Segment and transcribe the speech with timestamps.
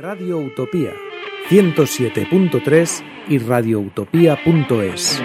[0.00, 0.94] Radio Utopía
[1.50, 5.20] 107.3 y radioutopía.es.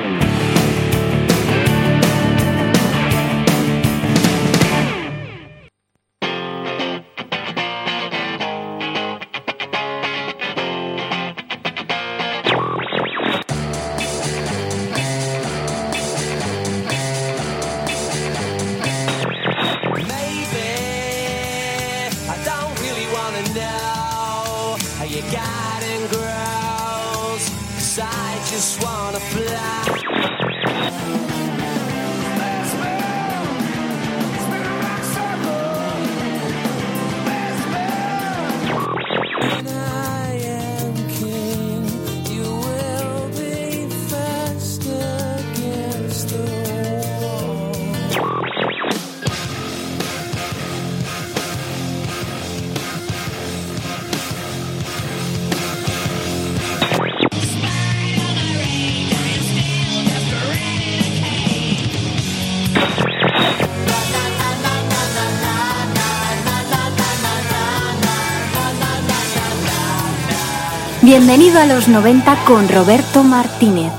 [71.67, 73.91] los 90 con Roberto Martínez.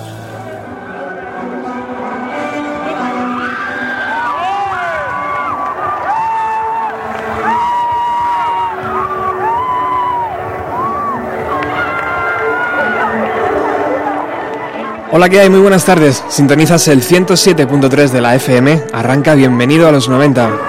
[15.11, 15.51] Hola, ¿qué hay?
[15.51, 16.23] Muy buenas tardes.
[16.29, 18.85] Sintonizas el 107.3 de la FM.
[18.93, 20.66] Arranca Bienvenido a los 90.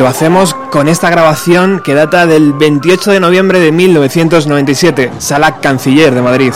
[0.00, 6.14] Lo hacemos con esta grabación que data del 28 de noviembre de 1997, Sala Canciller
[6.14, 6.54] de Madrid.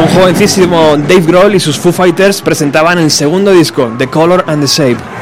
[0.00, 4.62] Un jovencísimo Dave Grohl y sus Foo Fighters presentaban el segundo disco, The Color and
[4.62, 5.17] the Shape.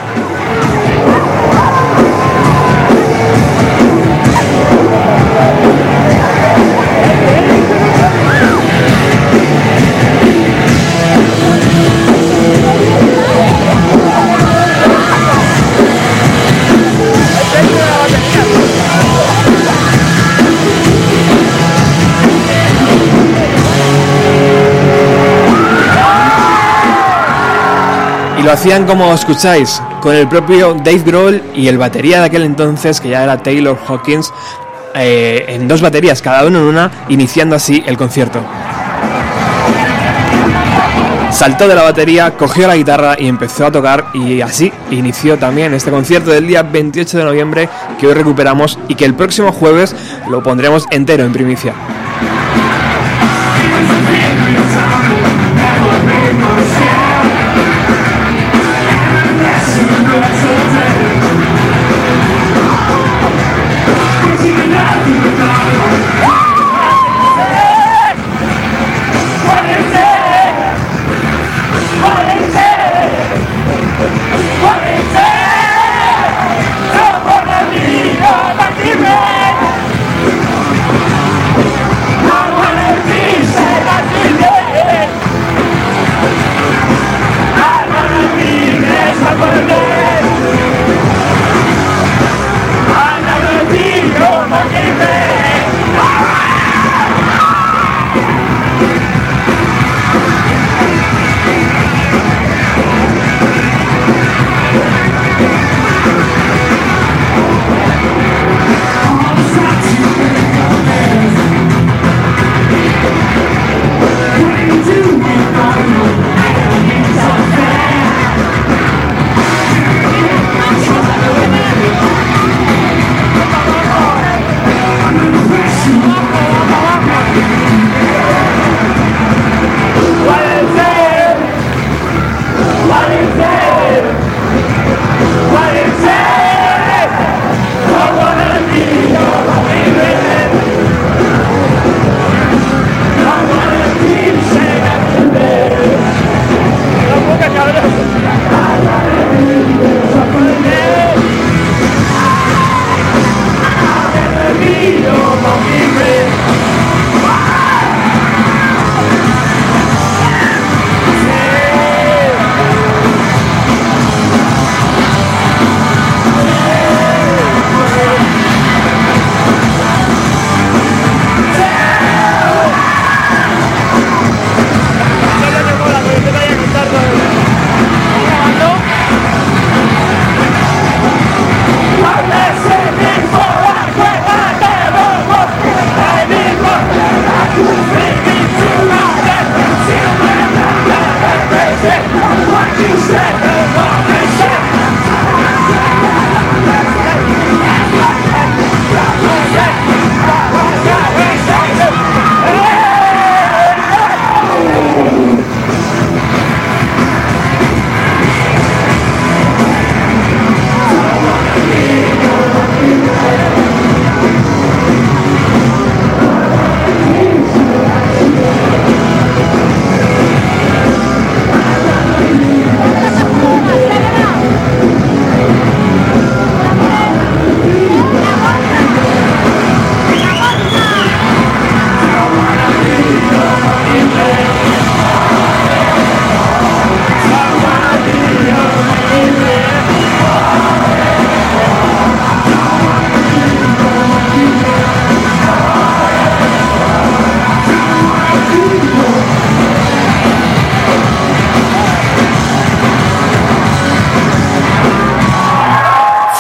[28.47, 33.01] Lo hacían como escucháis, con el propio Dave Grohl y el batería de aquel entonces,
[33.01, 34.33] que ya era Taylor Hawkins,
[34.95, 38.41] eh, en dos baterías, cada uno en una, iniciando así el concierto.
[41.33, 45.75] Saltó de la batería, cogió la guitarra y empezó a tocar y así inició también
[45.75, 47.69] este concierto del día 28 de noviembre
[47.99, 49.93] que hoy recuperamos y que el próximo jueves
[50.31, 51.75] lo pondremos entero en primicia.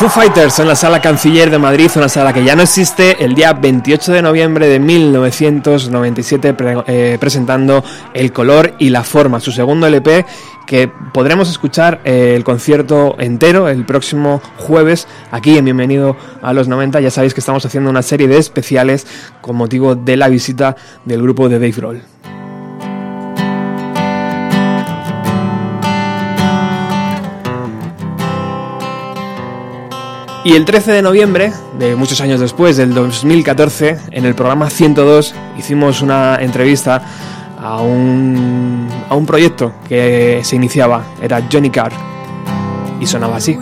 [0.07, 3.35] Foo Fighters en la sala Canciller de Madrid, una sala que ya no existe, el
[3.35, 6.55] día 28 de noviembre de 1997
[6.87, 7.83] eh, presentando
[8.15, 10.25] El color y la forma, su segundo LP
[10.67, 16.69] que podremos escuchar eh, el concierto entero el próximo jueves aquí en Bienvenido a los
[16.69, 17.01] 90.
[17.01, 19.07] Ya sabéis que estamos haciendo una serie de especiales
[19.41, 22.16] con motivo de la visita del grupo de Dave Roll.
[30.47, 35.35] Y el 13 de noviembre, de muchos años después, del 2014, en el programa 102
[35.59, 37.03] hicimos una entrevista
[37.61, 41.91] a un, a un proyecto que se iniciaba, era Johnny Carr,
[43.01, 43.59] y sonaba así.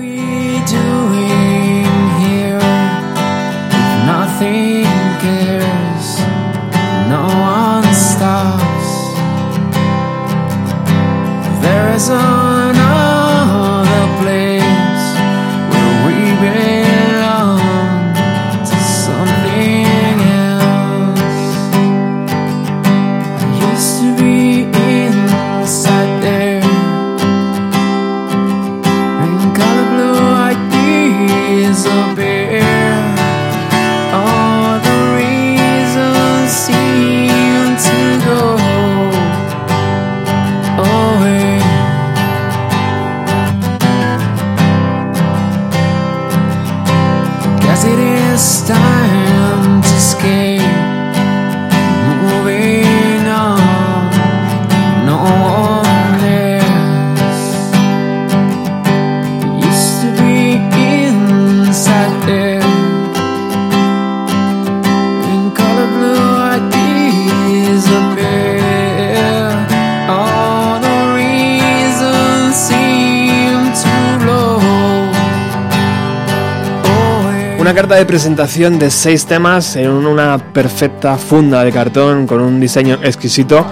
[77.72, 82.98] Carta de presentación de seis temas en una perfecta funda de cartón con un diseño
[83.02, 83.64] exquisito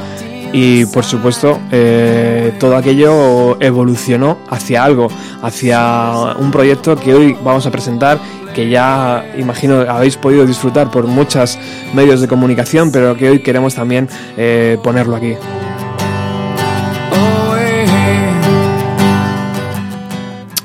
[0.53, 5.09] y por supuesto eh, todo aquello evolucionó hacia algo,
[5.43, 8.19] hacia un proyecto que hoy vamos a presentar
[8.55, 11.59] que ya imagino habéis podido disfrutar por muchos
[11.93, 14.09] medios de comunicación pero que hoy queremos también
[14.39, 15.35] eh, ponerlo aquí.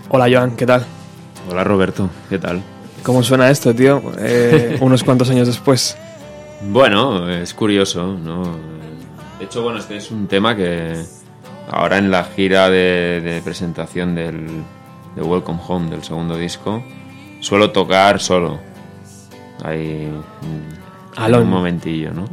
[0.07, 0.85] Hola Joan, ¿qué tal?
[1.49, 2.76] Hola Roberto, ¿qué tal?
[3.07, 4.01] ¿Cómo suena esto, tío?
[4.19, 5.97] Eh, unos cuantos años después.
[6.61, 8.43] Bueno, es curioso, ¿no?
[9.39, 10.93] De hecho, bueno, este es un tema que
[11.71, 14.47] ahora en la gira de, presentación del
[15.15, 16.83] de Welcome Home, del segundo disco,
[17.39, 18.59] suelo tocar solo.
[19.63, 20.11] Ahí
[21.17, 22.25] un momentillo, ¿no?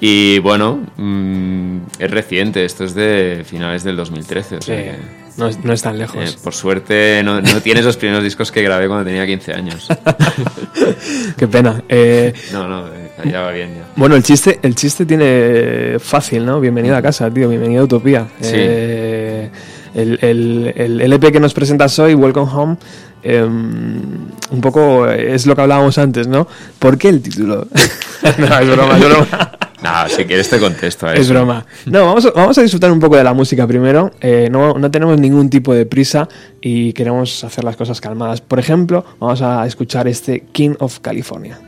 [0.00, 4.56] y bueno, mm, es reciente, esto es de finales del 2013.
[4.56, 6.34] O sea no, no, es tan lejos.
[6.34, 9.88] Eh, por suerte no, no tienes los primeros discos que grabé cuando tenía 15 años.
[11.36, 11.82] Qué pena.
[11.88, 13.84] Eh, no, no, eh, ya va bien ya.
[13.96, 16.60] Bueno, el chiste, el chiste tiene fácil, ¿no?
[16.60, 18.28] Bienvenido a casa, tío, bienvenido a Utopía.
[18.40, 18.54] Sí.
[18.54, 19.50] el,
[19.94, 22.76] el, el, LP que nos presentas hoy, Welcome Home,
[23.22, 26.46] em, un poco es lo que hablábamos antes, ¿no?
[26.78, 27.66] ¿Por qué el título?
[28.38, 29.52] no, es broma, es broma.
[29.86, 31.22] No, si quieres te contesto a eso.
[31.22, 31.64] Es broma.
[31.86, 34.10] No, vamos a, vamos a disfrutar un poco de la música primero.
[34.20, 36.28] Eh, no, no tenemos ningún tipo de prisa
[36.60, 38.40] y queremos hacer las cosas calmadas.
[38.40, 41.58] Por ejemplo, vamos a escuchar este King of California.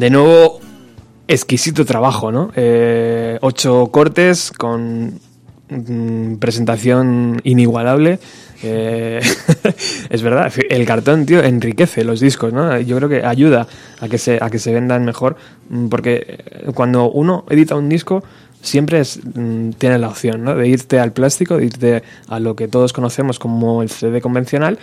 [0.00, 0.60] De nuevo,
[1.28, 2.52] exquisito trabajo, ¿no?
[2.56, 5.20] Eh, ocho cortes con
[5.68, 8.18] mm, presentación inigualable.
[8.62, 9.20] Eh,
[10.08, 12.80] es verdad, el cartón, tío, enriquece los discos, ¿no?
[12.80, 13.66] Yo creo que ayuda
[14.00, 15.36] a que se, a que se vendan mejor,
[15.68, 18.24] mm, porque eh, cuando uno edita un disco,
[18.62, 20.54] siempre es, mm, tiene la opción, ¿no?
[20.54, 24.78] De irte al plástico, de irte a lo que todos conocemos como el CD convencional,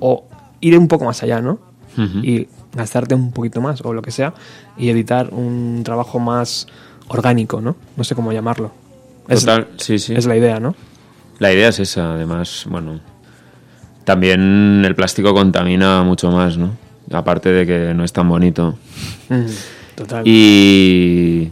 [0.00, 0.26] o
[0.60, 1.60] ir un poco más allá, ¿no?
[2.22, 4.34] Y gastarte un poquito más, o lo que sea,
[4.76, 6.66] y editar un trabajo más
[7.08, 7.76] orgánico, ¿no?
[7.96, 8.72] No sé cómo llamarlo.
[9.28, 10.14] Es, Total, sí, sí.
[10.14, 10.74] es la idea, ¿no?
[11.38, 13.00] La idea es esa, además, bueno.
[14.04, 16.70] También el plástico contamina mucho más, ¿no?
[17.12, 18.76] Aparte de que no es tan bonito.
[19.28, 19.46] Mm,
[19.96, 20.22] Total.
[20.26, 21.50] Y,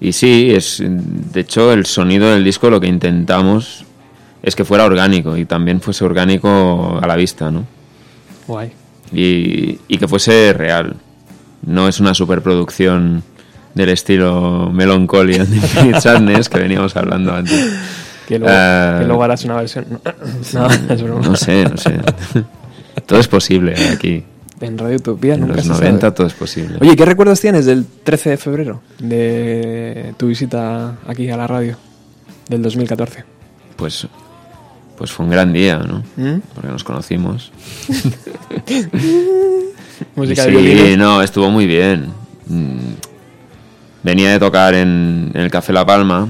[0.00, 3.84] y sí, es, de hecho el sonido del disco lo que intentamos
[4.42, 7.64] es que fuera orgánico y también fuese orgánico a la vista, ¿no?
[8.46, 8.72] Guay.
[9.12, 10.96] Y, y que fuese real.
[11.66, 13.22] No es una superproducción
[13.74, 17.72] del estilo Melancholy and Infinite Sadness que veníamos hablando antes.
[18.26, 18.54] Que luego,
[18.98, 19.86] que luego harás una versión.
[20.54, 21.26] No, es broma.
[21.26, 21.98] No sé, no sé.
[23.06, 24.24] Todo es posible aquí.
[24.60, 26.12] En Radio Utopía En nunca los se 90 sabe.
[26.12, 26.78] todo es posible.
[26.80, 28.80] Oye, ¿qué recuerdos tienes del 13 de febrero?
[28.98, 31.76] De tu visita aquí a la radio
[32.48, 33.24] del 2014.
[33.76, 34.06] Pues,
[34.98, 36.02] pues fue un gran día, ¿no?
[36.16, 36.40] ¿Mm?
[36.54, 37.52] Porque nos conocimos.
[40.16, 40.98] Música de sí, violines.
[40.98, 42.08] no, estuvo muy bien.
[42.46, 42.78] Mm,
[44.02, 46.28] Venía de tocar en, en el Café La Palma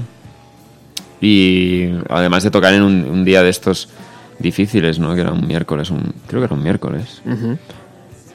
[1.21, 3.89] y además de tocar en un, un día de estos
[4.39, 5.13] difíciles, ¿no?
[5.15, 7.21] Que era un miércoles, un, creo que era un miércoles.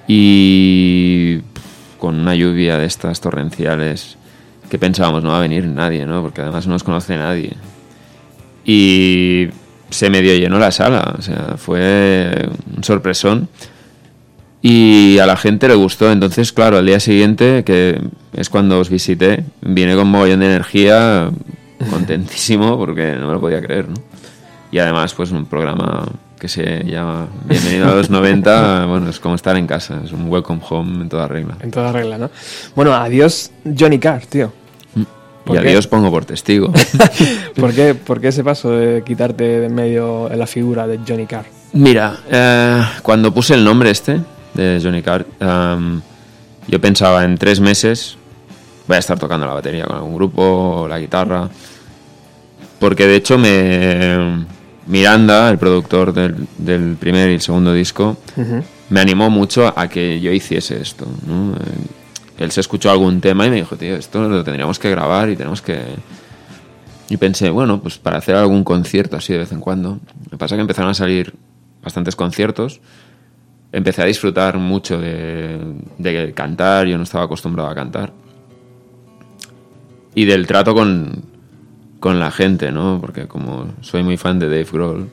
[0.07, 1.41] Y
[1.99, 4.17] con una lluvia de estas torrenciales
[4.71, 6.23] que pensábamos no va a venir nadie, ¿no?
[6.23, 7.53] Porque además no nos conoce nadie.
[8.65, 9.49] Y
[9.95, 13.49] se medio llenó la sala, o sea, fue un sorpresón.
[14.61, 18.01] Y a la gente le gustó, entonces, claro, al día siguiente, que
[18.33, 21.31] es cuando os visité, vine con mogollón de energía,
[21.91, 23.95] contentísimo, porque no me lo podía creer, ¿no?
[24.73, 26.07] Y además, pues un programa
[26.41, 30.31] que se llama Bienvenido a los 90, bueno, es como estar en casa, es un
[30.31, 31.57] welcome home en toda regla.
[31.61, 32.31] En toda regla, ¿no?
[32.75, 34.64] Bueno, adiós Johnny Carr, tío.
[35.45, 35.69] ¿Por Y qué?
[35.69, 36.73] a Dios pongo por testigo.
[37.57, 41.27] ¿Por qué, ¿Por qué ese paso de quitarte de en medio la figura de Johnny
[41.27, 41.45] Carr?
[41.73, 44.21] Mira, eh, cuando puse el nombre este
[44.55, 46.01] de Johnny Carr, em,
[46.69, 48.17] yo pensaba en tres meses
[48.87, 50.43] voy a estar tocando la batería con algún grupo,
[50.83, 51.49] o la guitarra.
[52.79, 54.45] Porque de hecho me
[54.87, 58.17] Miranda, el productor del, del primer y el segundo disco,
[58.91, 61.07] me animó mucho a que yo hiciese esto.
[61.27, 61.55] ¿no?
[62.39, 65.37] Él se escuchó algún tema y me dijo, tío, esto lo tendríamos que grabar y
[65.37, 65.81] tenemos que...
[67.09, 70.01] Y pensé, bueno, pues para hacer algún concierto así de vez en cuando.
[70.31, 71.35] Me pasa que empezaron a salir
[71.83, 72.81] bastantes conciertos.
[73.73, 75.61] Empecé a disfrutar mucho de,
[75.99, 78.13] de cantar, yo no estaba acostumbrado a cantar.
[80.15, 81.25] Y del trato con,
[82.05, 82.99] con la gente, ¿no?
[83.01, 85.11] Porque como soy muy fan de Dave Grohl.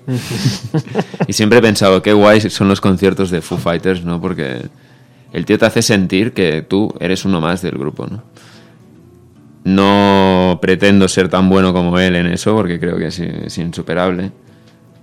[1.28, 4.20] y siempre he pensado, qué guay son los conciertos de Foo Fighters, ¿no?
[4.20, 4.64] Porque
[5.34, 8.24] el tío te hace sentir que tú eres uno más del grupo, ¿no?
[9.64, 14.32] No pretendo ser tan bueno como él en eso, porque creo que es, es insuperable.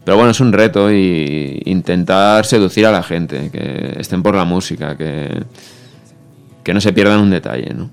[0.05, 4.45] Pero bueno, es un reto y intentar seducir a la gente, que estén por la
[4.45, 5.29] música, que,
[6.65, 7.91] que no se pierdan un detalle, ¿no?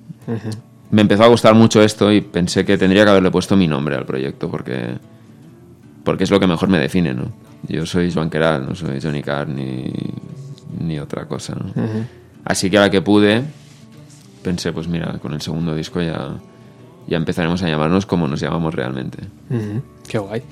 [0.91, 3.95] Me empezó a gustar mucho esto y pensé que tendría que haberle puesto mi nombre
[3.95, 4.97] al proyecto, porque,
[6.03, 7.33] porque es lo que mejor me define, ¿no?
[7.67, 9.91] Yo soy Joan Queralt, no soy Johnny Carr ni,
[10.79, 11.73] ni otra cosa, ¿no?
[12.45, 13.43] Así que a la que pude,
[14.43, 16.35] pensé, pues mira, con el segundo disco ya,
[17.07, 19.17] ya empezaremos a llamarnos como nos llamamos realmente.
[20.07, 20.43] Qué guay.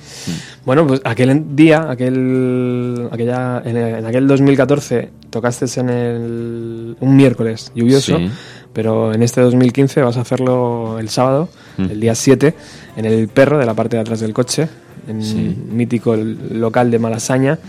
[0.66, 7.72] Bueno, pues aquel día, aquel, aquella, en, en aquel 2014, tocaste en el, un miércoles
[7.76, 8.30] lluvioso, Sí.
[8.74, 11.84] pero en este 2015 vas a hacerlo el sábado, Mm.
[11.92, 12.56] el día 7,
[12.98, 14.68] en el perro de la parte de atrás del coche,
[15.08, 15.56] en Sí.
[15.72, 17.60] mítico el local de Malasaña,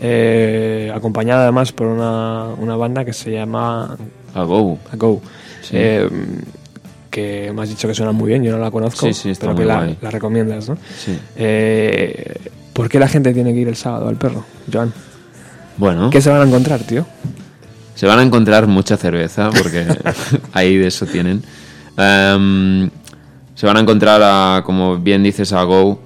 [0.00, 3.96] eh, acompañada además por una, una banda que se llama
[4.34, 4.78] A Go.
[4.94, 5.20] Go.
[5.62, 5.74] Sí.
[5.74, 6.08] Eh,
[7.10, 9.54] que me has dicho que suena muy bien, yo no la conozco, Sí, sí, está
[9.54, 10.78] pero muy que la, recomiendas, ¿no?
[10.96, 11.18] Sí.
[11.36, 12.34] Eh,
[12.72, 14.92] ¿Por qué la gente tiene que ir el sábado al perro, Joan?
[15.76, 17.06] Bueno, ¿Qué se van a encontrar, tío?
[17.94, 19.86] se van a encontrar mucha cerveza, porque
[20.52, 21.42] ahí de eso tienen.
[21.96, 22.90] Em,
[23.54, 26.00] se van a encontrar, a, como bien dices, a Go,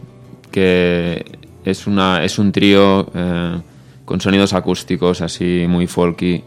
[0.50, 1.24] que
[1.64, 3.60] es, una, es un trío eh,
[4.06, 6.42] con sonidos acústicos así muy folky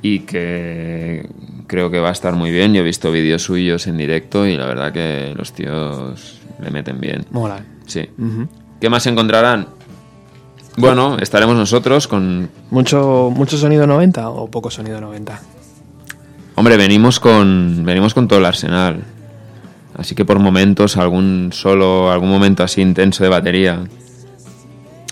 [0.00, 1.28] y que
[1.66, 2.72] creo que va a estar muy bien.
[2.72, 6.98] Yo he visto vídeos suyos en directo y la verdad que los tíos le meten
[6.98, 7.26] bien.
[7.30, 7.62] Mola.
[7.86, 8.08] Sí.
[8.80, 9.68] ¿Qué más encontrarán?
[10.76, 12.48] Bueno, estaremos nosotros con...
[12.70, 15.38] ¿Mucho, ¿Mucho sonido 90 o poco sonido 90?
[16.54, 19.02] Hombre, venimos con, venimos con todo el arsenal.
[19.96, 23.80] Así que por momentos, algún solo, algún momento así intenso de batería.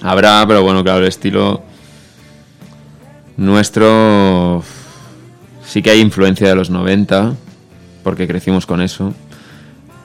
[0.03, 1.63] Habrá, pero bueno, claro, el estilo
[3.37, 4.63] nuestro
[5.65, 7.35] sí que hay influencia de los 90,
[8.03, 9.13] porque crecimos con eso.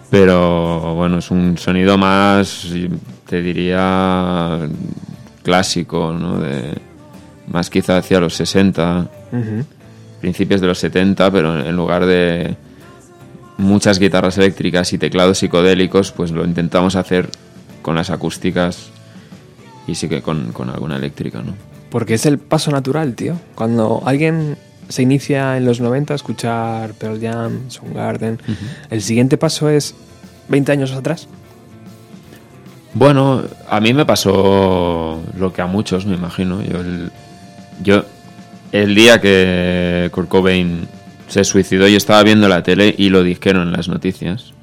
[0.09, 2.67] Pero bueno, es un sonido más,
[3.27, 4.59] te diría,
[5.41, 6.39] clásico, ¿no?
[6.39, 6.73] De,
[7.51, 9.65] más quizá hacia los 60 Ujú.
[10.21, 12.55] principios de los 70, pero en lugar de
[13.57, 17.29] muchas guitarras eléctricas y teclados psicodélicos, pues lo intentamos hacer
[17.81, 18.91] con las acústicas
[19.87, 21.53] y sí que con, con alguna eléctrica, ¿no?
[21.89, 23.35] Porque es el paso natural, tío.
[23.55, 24.57] Cuando alguien
[24.89, 28.39] se inicia en los 90 a escuchar Pearl Jam, Soundgarden,
[28.89, 29.95] el siguiente paso es
[30.49, 31.27] 20 años atrás.
[32.93, 36.61] Bueno, a mí me pasó lo que a muchos, me imagino.
[36.61, 37.11] Yo el,
[37.81, 38.05] yo,
[38.71, 40.87] el día que Kurt Cobain
[41.27, 44.53] se suicidó, yo estaba viendo la tele y lo dijeron en las noticias.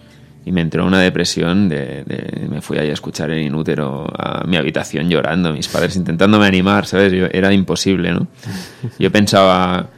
[0.44, 4.44] Y me entró una depresión de, de- me fui ahí a escuchar en inútero a
[4.46, 7.12] mi habitación llorando, mis padres intentándome animar, ¿sabes?
[7.12, 8.26] Yo- era imposible, ¿no?
[8.98, 9.88] Yo pensaba,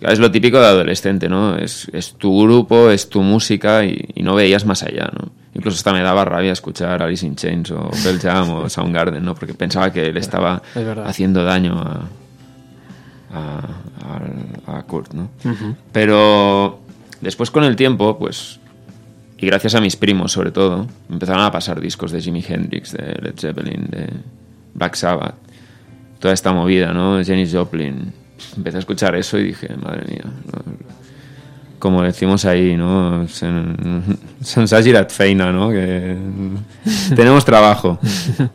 [0.00, 1.56] es lo típico de adolescente, ¿no?
[1.56, 5.30] Es, es tu grupo, es tu música y, y no veías más allá, ¿no?
[5.54, 9.34] Incluso hasta me daba rabia escuchar Alice in Chains o Pearl Jam o Soundgarden, ¿no?
[9.34, 12.02] Porque pensaba que él estaba Es haciendo daño a,
[13.32, 13.60] a,
[14.68, 15.30] a- a Kurt, ¿no?
[15.92, 16.80] Pero
[17.20, 18.59] después con el tiempo, pues,
[19.40, 23.18] y gracias a mis primos sobre todo, empezaron a pasar discos de Jimi Hendrix, de
[23.22, 24.06] Led Zeppelin, de
[24.74, 25.34] Black Sabbath,
[26.18, 27.24] toda esta movida, ¿no?
[27.24, 28.12] Janis Joplin.
[28.56, 30.24] Empecé a escuchar eso y dije, madre mía,
[31.78, 33.24] como decimos ahí, ¿no?
[33.28, 34.02] Sen-
[34.42, 35.70] Se'ns ha girat feina, ¿no?
[37.16, 37.98] Tenemos trabajo.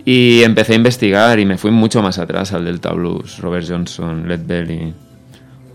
[0.06, 4.28] Y empecé a investigar y me fui mucho más atrás al Delta Blues, Robert Johnson,
[4.28, 4.94] Led Belly,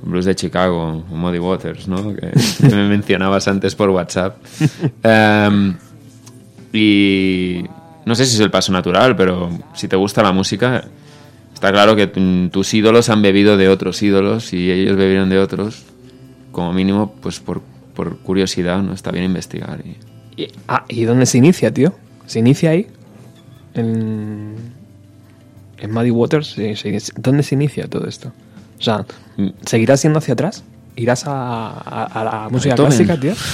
[0.03, 2.15] Blues de Chicago, Muddy Waters, ¿no?
[2.15, 4.37] Que, que me mencionabas antes por WhatsApp.
[5.03, 5.75] Em,
[6.73, 7.65] y
[8.07, 10.85] no sé si es el paso natural, pero si te gusta la música,
[11.53, 15.39] está claro que tu- tus ídolos han bebido de otros ídolos y ellos bebieron de
[15.39, 15.85] otros.
[16.53, 17.61] Como mínimo, pues por,
[17.95, 18.93] por curiosidad, ¿no?
[18.93, 19.81] Está bien investigar.
[19.85, 20.43] Y...
[20.43, 21.93] Y, ah, ¿y dónde se inicia, tío?
[22.27, 22.87] ¿Se inicia ahí?
[23.75, 24.55] En,
[25.79, 26.57] en Muddy Waters.
[27.17, 28.33] ¿Dónde se inicia todo esto?
[28.81, 29.05] O sea,
[29.67, 30.65] ¿seguirás yendo hacia atrás?
[30.97, 33.07] ¿Irás a, a- a la música Beethoven.
[33.07, 33.35] clásica, tío?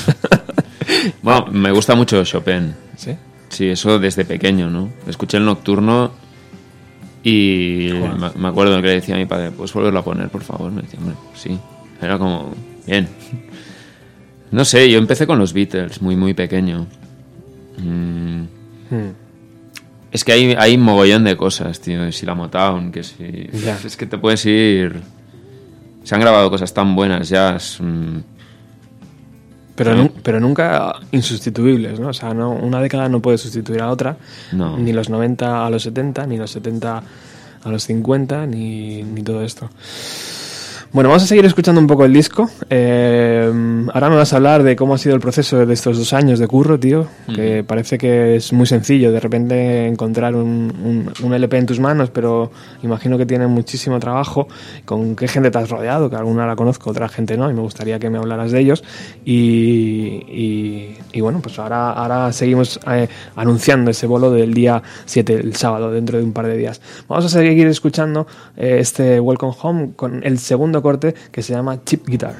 [1.22, 2.74] Bueno, me gusta mucho Chopin.
[2.96, 3.16] sí.
[3.48, 4.88] Sí, eso desde pequeño, ¿no?
[5.06, 6.10] Escuché el nocturno
[7.22, 10.42] y me, me acuerdo que le decía a mi padre, ¿puedes volverlo a poner, por
[10.42, 10.70] favor?
[10.72, 11.58] Me decía, hombre, sí.
[12.02, 12.52] Era como,
[12.86, 13.08] bien.
[14.50, 16.86] No sé, yo empecé con los Beatles, muy, muy pequeño.
[17.78, 18.42] Mm,
[18.90, 19.10] Hmm.
[20.12, 22.10] Es que hay, hay mogollón de cosas, tío.
[22.12, 23.48] Si la Motown, que si...
[23.84, 25.02] Es que te puedes ir...
[26.06, 27.78] Se han grabado cosas tan buenas, jazz...
[27.80, 28.18] mm,
[29.74, 32.08] Pero, nu- pero nunca insustituibles, ¿no?
[32.08, 34.16] O sea, no, una década no puede sustituir a otra,
[34.52, 34.78] No.
[34.78, 37.02] ni los 90 a los 70, ni los 70
[37.64, 39.68] a los 50, ni, ni todo esto.
[40.92, 42.48] Bueno, vamos a seguir escuchando un poco el disco.
[42.70, 43.52] Eh,
[43.92, 46.38] ahora me vas a hablar de cómo ha sido el proceso de estos dos años
[46.38, 47.06] de curro, tío.
[47.34, 51.80] Que parece que es muy sencillo de repente encontrar un, un- un LP en tus
[51.80, 52.50] manos, pero
[52.82, 54.48] imagino que tiene muchísimo trabajo.
[54.86, 56.08] ¿Con qué gente te has rodeado?
[56.08, 58.82] Que alguna la conozco, otra gente no, y me gustaría que me hablaras de ellos.
[59.24, 65.34] Y, y- y bueno, pues ahora, ahora seguimos eh, anunciando ese bolo del día 7,
[65.34, 66.80] el sábado, dentro de un par de días.
[67.08, 71.82] Vamos a seguir escuchando eh, este Welcome Home con el segundo corte que se llama
[71.84, 72.36] Chip Guitar.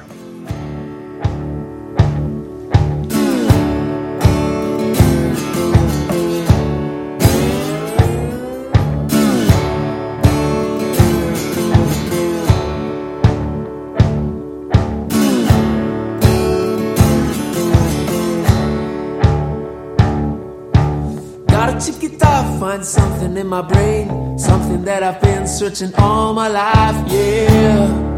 [22.79, 28.16] Something in my brain, something that I've been searching all my life, yeah.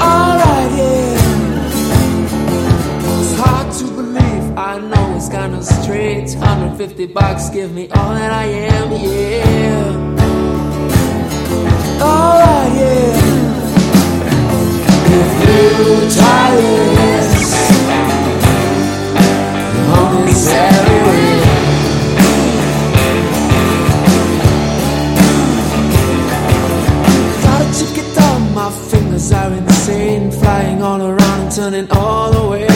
[0.00, 1.18] Alright, yeah.
[3.20, 6.34] It's hard to believe, I know it's kinda strange.
[6.34, 9.92] 150 bucks, give me all that I am, yeah.
[12.02, 13.22] Alright, yeah.
[15.20, 15.60] If you
[16.16, 17.13] try this,
[29.32, 32.66] are insane, flying all around turning all the way.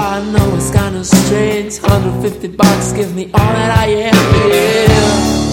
[0.00, 1.80] I know it's kinda strange.
[1.80, 4.50] 150 bucks, give me all that I am.
[4.50, 5.47] Yeah.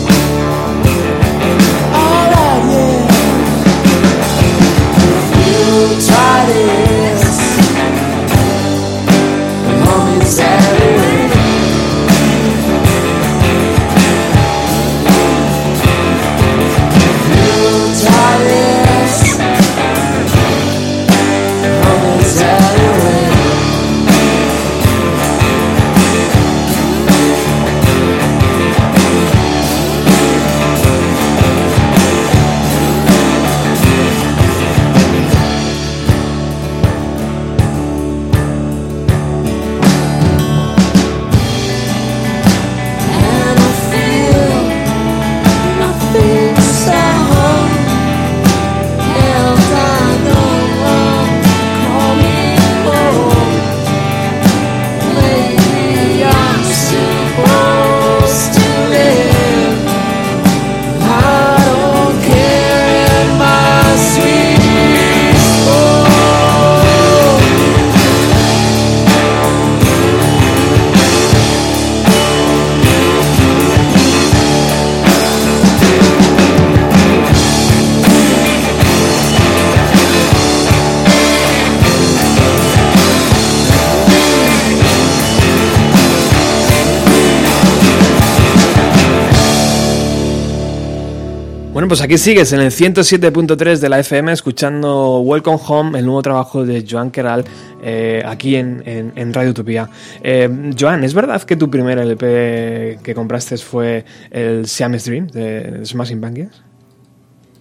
[91.95, 96.65] Pues aquí sigues en el 107.3 de la FM escuchando Welcome Home, el nuevo trabajo
[96.65, 97.45] de Joan Queral,
[97.81, 99.89] eh, aquí en, en- en Radio Utopía.
[100.21, 105.86] Eh, Joan, ¿es verdad que tu primer LP que compraste fue el Siamese Dream de
[105.86, 106.62] Smashing Pumpkins?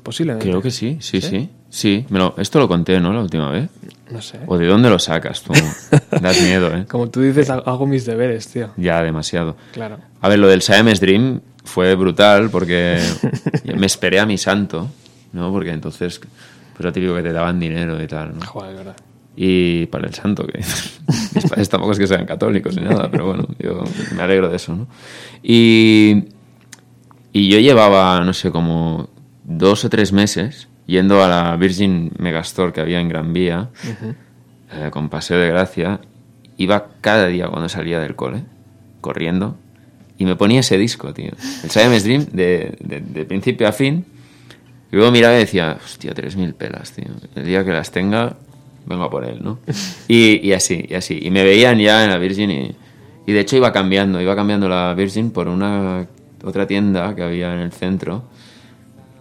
[0.03, 0.49] Posiblemente.
[0.49, 1.29] Creo que sí, sí, sí.
[1.29, 1.51] Sí,
[2.11, 3.13] me lo- esto lo conté, ¿no?
[3.13, 3.69] La última vez.
[4.11, 4.39] No sé.
[4.47, 5.53] ¿O de dónde lo sacas tú?
[6.21, 6.85] Das miedo, ¿eh?
[6.89, 8.71] Como tú dices, hago mis deberes, tío.
[8.77, 9.57] Ya, demasiado.
[9.73, 9.99] Claro.
[10.21, 12.99] A ver, lo del Siamese Dream fue brutal porque
[13.77, 14.89] me esperé a mi santo,
[15.33, 15.51] ¿no?
[15.51, 18.47] Porque entonces, pues lo típico que te daban dinero y tal, ¿no?
[18.47, 18.97] Joder, verdad.
[19.37, 23.27] Y para el santo, que mis padres tampoco es que sean católicos ni nada, pero
[23.27, 23.83] bueno, yo
[24.15, 24.87] me alegro de eso, ¿no?
[25.43, 26.25] Y,
[27.33, 29.09] y yo llevaba, no sé, como
[29.43, 33.71] dos o tres meses yendo a la Virgin Megastore que había en Gran Vía,
[34.73, 36.01] eh, con Paseo de Gracia.
[36.57, 38.45] Iba cada día cuando salía del cole,
[39.01, 39.57] corriendo,
[40.19, 41.33] y me ponía ese disco, tío.
[41.63, 44.05] El Siamese Dream, de, de, de principio a fin.
[44.93, 47.07] Y luego miraba y decía, hostia, 3.000 pelas, tío.
[47.35, 48.37] El día que las tenga,
[48.87, 49.59] vengo a por él, ¿no?
[50.09, 51.19] Y, y así, y así.
[51.21, 52.77] Y me veían ya en la Virgin y,
[53.27, 56.07] y de hecho iba cambiando, iba cambiando la Virgin por una
[56.45, 58.25] otra tienda que había en el centro,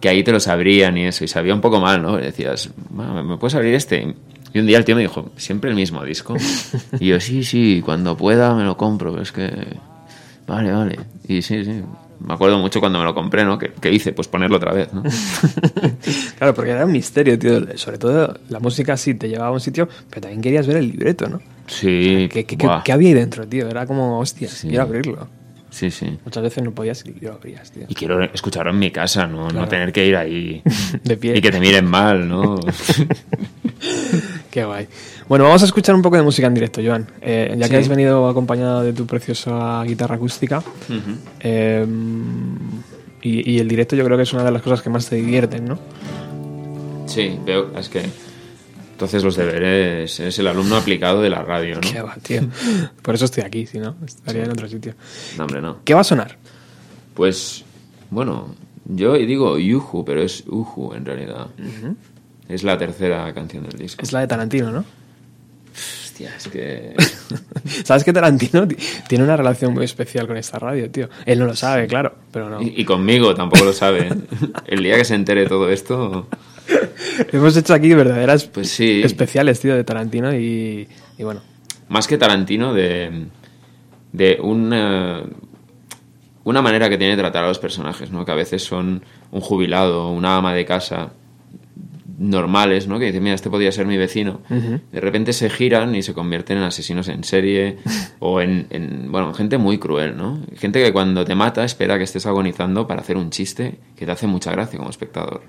[0.04, 2.18] que ahí te los abrían y eso, y sabía un poco mal, ¿no?
[2.18, 4.14] Y decías, "Ma, ¿me puedes abrir este?
[4.52, 6.36] Y un día el tío me dijo, ¿siempre el mismo disco?
[7.00, 9.50] Y yo, sí, sí, cuando pueda me lo compro, pero es que
[10.46, 10.98] Vale, vale.
[11.26, 11.80] Y sí, sí.
[12.20, 13.58] Me acuerdo mucho cuando me lo compré, ¿no?
[13.58, 14.12] ¿Qué, qué hice?
[14.12, 15.02] Pues ponerlo otra vez, ¿no?
[16.38, 17.76] Claro, porque era un misterio, tío.
[17.78, 20.90] Sobre todo la música sí te llevaba a un sitio, pero también querías ver el
[20.90, 21.40] libreto, ¿no?
[21.66, 22.28] Sí.
[22.30, 23.68] ¿Qué, qué- qué había ahí dentro, tío?
[23.68, 24.68] Era como, hostia, Sí.
[24.68, 25.28] quiero abrirlo.
[25.74, 26.06] Sí, sí.
[26.24, 27.82] Muchas veces no podías y lo abrías, tío.
[27.88, 29.48] Y quiero escucharlo en mi casa, ¿no?
[29.48, 29.62] Claro.
[29.62, 30.62] No tener que ir ahí
[31.02, 31.36] De pie.
[31.36, 32.60] y que te miren mal, ¿no?
[34.52, 34.86] Qué guay.
[35.28, 37.06] Bueno, vamos a escuchar un poco de música en directo, Joan.
[37.20, 37.70] Eh, ya Sí.
[37.72, 40.62] que has venido acompañado de tu preciosa guitarra acústica,
[41.40, 41.84] eh,
[43.22, 45.16] y, y el directo yo creo que es una de las cosas que más te
[45.16, 45.78] divierten, ¿no?
[47.06, 48.02] Sí, veo, es que
[49.04, 51.80] entonces los deberes, es el alumno aplicado de la radio, ¿no?
[51.92, 52.42] Qué va, tío.
[53.02, 54.94] Por eso estoy aquí, si no, estaría en otro sitio.
[55.36, 55.78] No, hombre, no.
[55.84, 56.36] ¿Qué va a sonar?
[57.14, 57.64] Pues,
[58.10, 58.54] bueno,
[58.86, 61.48] yo digo Yuhu, pero es Uhu en realidad.
[62.48, 64.02] Es la tercera canción del disco.
[64.02, 64.84] Es la de Tarantino, ¿no?
[66.04, 66.94] Hostia, es que...
[67.84, 68.76] ¿Sabes que Tarantino ti-
[69.08, 71.08] tiene una relación muy especial con esta radio, tío?
[71.26, 72.62] Él no lo sabe, claro, pero no.
[72.62, 74.08] Y, y conmigo tampoco lo sabe.
[74.66, 76.28] El día que se entere todo esto...
[77.32, 79.02] Hemos hecho aquí verdaderas Pues sí.
[79.04, 81.42] especiales, tío, de Tarantino y, y bueno.
[81.88, 83.26] Más que Tarantino, de,
[84.12, 85.22] de una,
[86.44, 88.24] una manera que tiene de tratar a los personajes, ¿no?
[88.24, 91.12] Que a veces son un jubilado, una ama de casa
[92.18, 92.98] normales, ¿no?
[92.98, 94.40] Que dice, mira, este podría ser mi vecino.
[94.48, 97.78] De repente se giran y se convierten en asesinos en serie
[98.18, 100.40] o en, en, bueno, gente muy cruel, ¿no?
[100.56, 104.12] Gente que cuando te mata espera que estés agonizando para hacer un chiste que te
[104.12, 105.42] hace mucha gracia como espectador.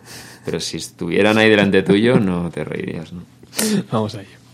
[0.43, 3.23] Pero si estuvieran ahí delante tuyo, no te reirías, ¿no?
[3.91, 4.45] Vamos a ello.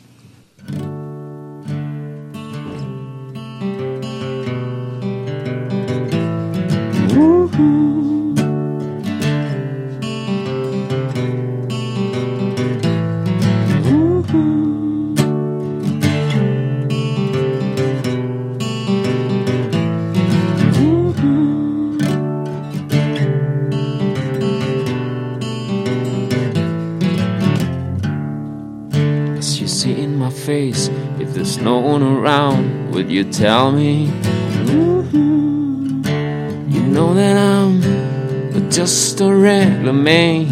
[30.46, 34.08] Face, if there's no one around, would you tell me?
[34.66, 36.02] Mm-hmm.
[36.72, 37.82] You know that I'm
[38.72, 40.48] just a regular man.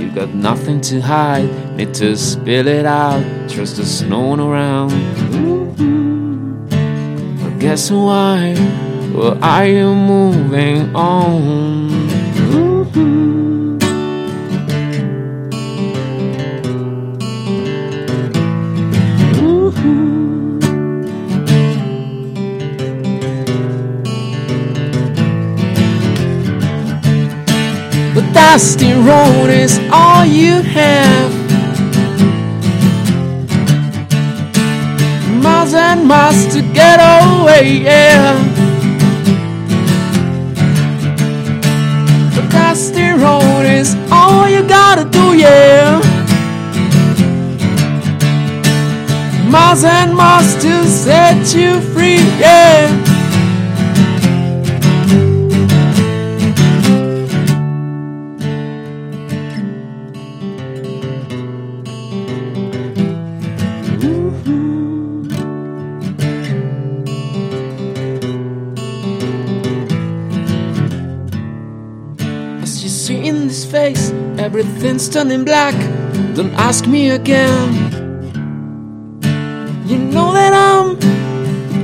[0.00, 3.22] You got nothing to hide, need to spill it out.
[3.50, 4.92] Trust there's no one around.
[5.32, 6.66] Mm-hmm.
[7.42, 8.54] But guess why?
[9.12, 11.90] Well, are you moving on?
[11.90, 13.29] Mm-hmm.
[28.52, 31.30] Dusty road is all you have.
[35.40, 38.34] Miles and miles to get away, yeah.
[42.34, 46.00] The dusty road is all you gotta do, yeah.
[49.48, 53.09] Miles and miles to set you free, yeah.
[74.90, 75.74] Everything's turning black.
[76.34, 77.72] Don't ask me again.
[79.86, 80.98] You know that I'm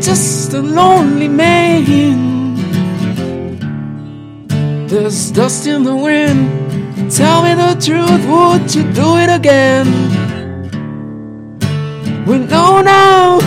[0.01, 2.57] just a lonely man.
[4.89, 6.51] There's dust in the wind.
[7.13, 9.87] Tell me the truth, would you do it again?
[12.27, 13.39] We know now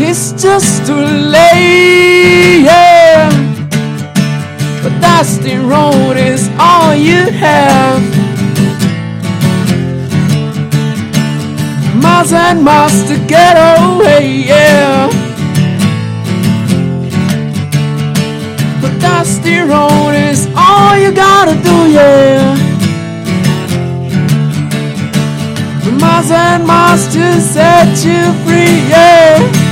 [0.00, 2.62] it's just too late.
[2.64, 3.28] Yeah.
[4.82, 8.15] The dusty road is all you have.
[12.16, 15.10] Miles and miles to get away, yeah.
[18.80, 22.56] But dusty road is all you gotta do, yeah.
[26.00, 28.88] Miles and miles to set you free.
[28.88, 29.65] Yeah.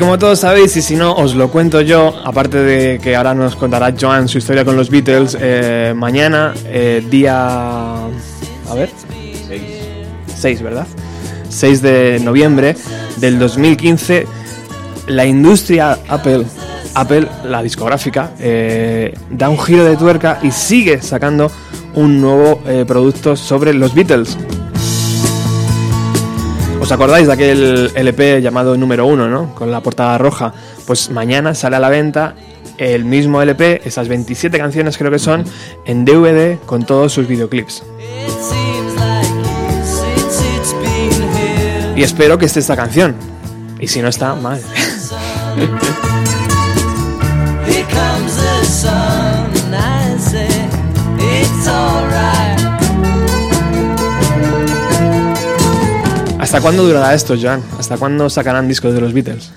[0.00, 3.54] Como todos sabéis, y si no, os lo cuento yo, aparte de que ahora nos
[3.54, 7.96] contará Joan su historia con los Beatles, eh, mañana, eh, día...
[7.96, 8.90] A ver,
[10.34, 10.86] 6, ¿verdad?
[11.50, 12.76] 6 de noviembre
[13.18, 14.26] del 2015,
[15.08, 16.46] la industria Apple,
[16.94, 21.52] Apple, la discográfica, eh, da un giro de tuerca y sigue sacando
[21.94, 24.38] un nuevo producto sobre los Beatles.
[26.90, 29.54] ¿Os acordáis de aquel LP llamado número 1, ¿no?
[29.54, 30.52] Con la portada roja.
[30.88, 32.34] Pues mañana sale a la venta
[32.78, 35.44] el mismo LP, esas 27 canciones creo que son,
[35.84, 37.84] en DVD con todos sus videoclips.
[41.94, 43.14] Y espero que esté esta canción.
[43.78, 44.60] Y si no está, mal.
[56.50, 57.62] ¿Hasta cuándo durará esto, Joan?
[57.78, 59.52] ¿Hasta cuándo sacarán discos de los Beatles?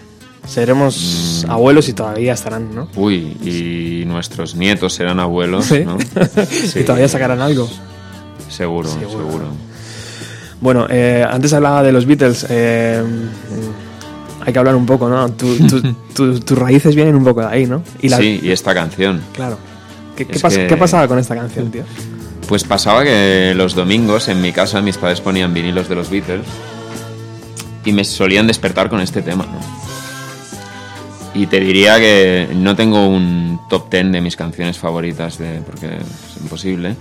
[0.48, 2.88] Seremos abuelos y todavía estarán, ¿no?
[2.96, 5.84] Uy, y nuestros nietos serán abuelos, Sí.
[5.86, 5.98] ¿no?
[6.48, 7.68] Sí, y todavía sacarán algo.
[8.48, 9.10] Seguro, Seguro.
[9.10, 9.46] seguro.
[10.62, 12.46] Bueno, eh, antes hablaba de los Beatles.
[12.50, 13.02] eh,
[14.46, 15.32] hay que hablar un poco, ¿no?
[15.32, 15.82] Tu- tu-
[16.14, 17.82] tu- tus raíces vienen un poco de ahí, ¿no?
[18.02, 19.20] Y la- Sí, y esta canción.
[19.34, 19.58] Claro.
[20.16, 21.84] ¿Qué, qué Es pas- que- qué pasaba con esta canción, tío?
[22.48, 26.46] Pues pasaba que los domingos en mi casa mis padres ponían vinilos de los Beatles
[27.86, 29.60] y me solían despertar con este tema, ¿no?
[31.36, 35.88] Y te diría que no tengo un top 10 de mis canciones favoritas, de, porque
[35.88, 36.96] es imposible.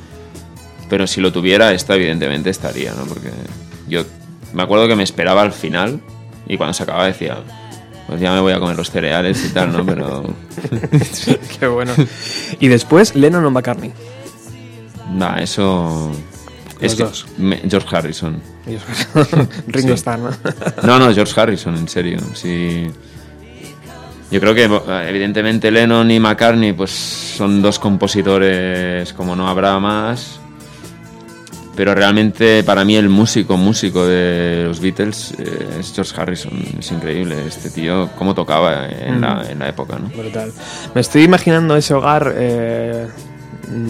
[0.88, 3.04] Pero si lo tuviera, esta evidentemente estaría, ¿no?
[3.04, 3.30] Porque
[3.88, 4.04] yo
[4.54, 6.00] me acuerdo que me esperaba al final
[6.46, 7.38] y cuando se acababa decía,
[8.06, 9.84] pues ya me voy a comer los cereales y tal, ¿no?
[9.86, 10.24] Pero
[11.60, 11.92] Qué bueno.
[12.58, 13.92] Y después, Lennon o McCartney.
[15.12, 16.10] nada, eso...
[16.82, 17.26] Los Es que dos.
[17.38, 18.40] me- George Harrison.
[19.68, 19.94] Ringo Sí.
[19.94, 20.30] Starr, ¿no?
[20.82, 22.18] No, no, George Harrison, en serio.
[22.34, 22.86] Sí.
[24.30, 29.78] Yo creo que eh, evidentemente Lennon y McCartney pues son dos compositores como no habrá
[29.78, 30.38] más.
[31.74, 36.52] Pero realmente para mí el músico, músico de los Beatles eh, es George Harrison.
[36.78, 40.08] Es increíble este tío, cómo tocaba en, la, en la época, ¿no?
[40.10, 40.52] Brutal.
[40.94, 43.06] Me estoy imaginando ese hogar eh,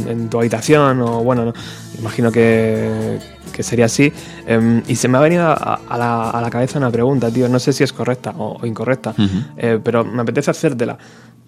[0.09, 1.53] en tu habitación, o bueno, no,
[1.99, 3.19] imagino que,
[3.53, 4.13] que sería así.
[4.47, 7.49] em, y se me ha venido a, a la, a la cabeza una pregunta, tío.
[7.49, 9.15] No sé si es correcta o, o incorrecta,
[9.57, 10.97] eh, pero me apetece hacértela.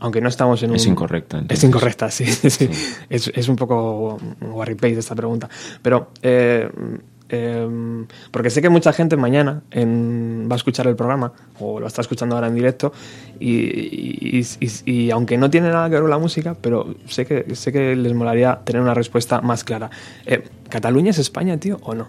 [0.01, 0.76] Aunque no estamos en un...
[0.76, 1.64] Es incorrecta, Es entonces.
[1.64, 2.26] incorrecta, sí.
[2.26, 2.68] sí.
[3.09, 5.49] Es, es un poco Warry esta pregunta.
[5.80, 6.11] Pero,
[7.28, 11.80] eh, eh, porque sé que mucha gente mañana en- va a escuchar el programa, o
[11.80, 12.92] lo está escuchando ahora en directo,
[13.40, 17.24] y, y- y- y aunque no tiene nada que ver con la música, pero sé
[17.26, 19.90] que, sé que les molaría tener una respuesta más clara.
[20.26, 22.08] Eh, ¿Cataluña es España, tío, o no?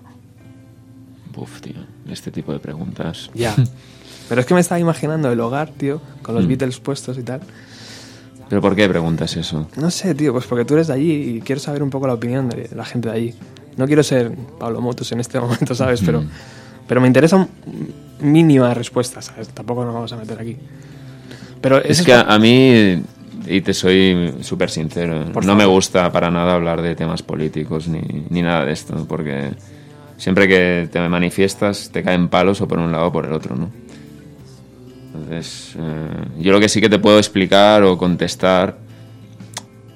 [1.37, 1.75] Uf, tío,
[2.09, 3.29] este tipo de preguntas.
[3.33, 3.53] Ya.
[4.29, 6.47] Pero es que me estaba imaginando el hogar, tío, con los Mm.
[6.47, 7.41] Beatles puestos y tal.
[8.49, 9.67] ¿Pero por qué preguntas eso?
[9.77, 12.13] No sé, tío, pues porque tú eres de allí y quiero saber un poco la
[12.13, 13.33] opinión de la gente de allí.
[13.77, 16.01] No quiero ser Pablo Motos en este momento, ¿sabes?
[16.05, 16.29] Pero, Mm.
[16.87, 17.47] pero me interesa
[18.21, 19.49] mínima respuesta, ¿sabes?
[19.49, 20.55] Tampoco nos vamos a meter aquí.
[21.61, 23.01] Pero Es que a, a mí,
[23.47, 27.87] y te soy súper sincero, Por no me gusta para nada hablar de temas políticos
[27.87, 29.51] ni, ni nada de esto, porque
[30.17, 33.55] siempre que te manifiestas te caen palos o por un lado o por el otro,
[33.55, 33.69] ¿no?
[35.13, 38.77] Entonces, eh, yo lo que sí que te puedo explicar o contestar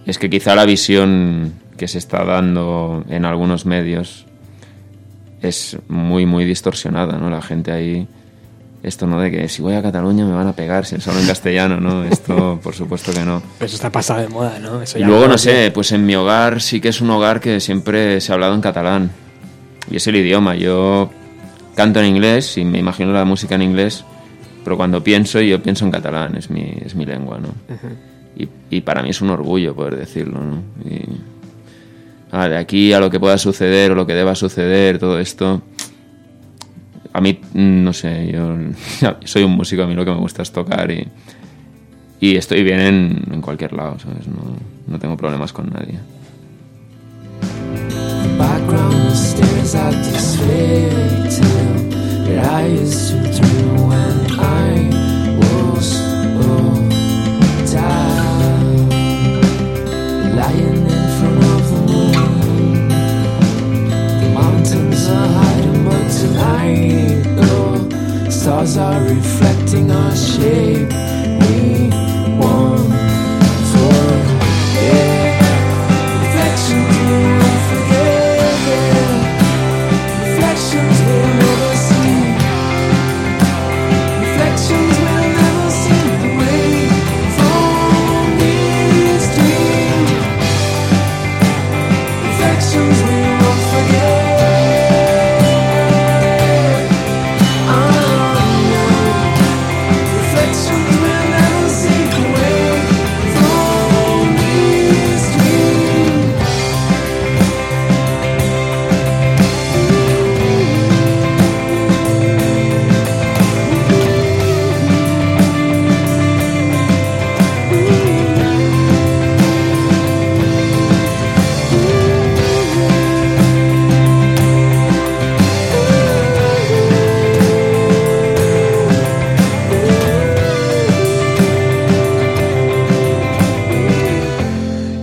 [0.06, 4.26] es que quizá la visión que se está dando en algunos medios
[5.42, 7.30] es muy, muy distorsionada, ¿no?
[7.30, 8.06] La gente ahí
[8.84, 11.28] esto no de que si voy a Cataluña me van a pegar si solo en
[11.28, 12.04] castellano, ¿no?
[12.04, 13.42] Esto por supuesto que no.
[13.58, 14.82] Pero eso está pasado de moda, ¿no?
[14.82, 17.40] Eso Y ya luego no sé, pues en mi hogar sí que es un hogar
[17.40, 19.10] que siempre se ha hablado en catalán.
[19.90, 20.56] Y es el idioma.
[20.56, 21.10] Yo
[21.76, 24.04] canto en inglés y me imagino la música en inglés,
[24.66, 27.50] pero cuando pienso yo pienso en catalán, es mi, es mi lengua, ¿no?
[28.36, 30.62] y, y para mí es un orgullo poder decirlo, ¿no?
[30.86, 31.29] Y,
[32.32, 35.62] ah, de aquí a lo que pueda suceder o lo que deba suceder, todo esto,
[37.14, 38.56] a mí, mm, no sé, yo
[39.26, 41.08] soy un músico, a mí lo que me gusta es tocar y,
[42.20, 44.28] y estoy bien en, en cualquier lado, ¿sabes?
[44.28, 44.56] No,
[44.88, 46.00] no tengo problemas con nadie.
[48.40, 49.00] background
[68.50, 70.89] stars are reflecting our shape.
[71.41, 71.89] We
[72.39, 72.79] want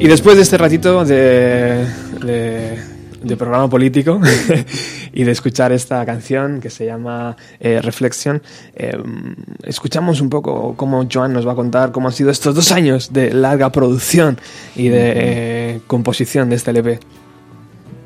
[0.07, 1.85] Y después de este ratito de,
[2.25, 2.79] de-
[3.25, 4.21] de programa político
[5.13, 8.41] y de escuchar esta canción que se llama eh, Reflexión,
[8.77, 8.97] eh,
[9.65, 13.13] escuchamos un poco cómo Joan nos va a contar cómo han sido estos dos años
[13.13, 14.39] de larga producción
[14.77, 17.01] y de eh, composición de este LP.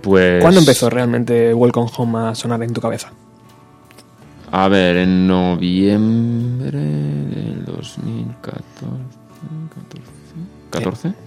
[0.01, 0.41] Pues.
[0.41, 3.13] ¿Cuándo empezó realmente Welcome Home a sonar en tu cabeza?
[4.53, 8.65] A ver, en noviembre del 2014.
[9.75, 10.20] 14.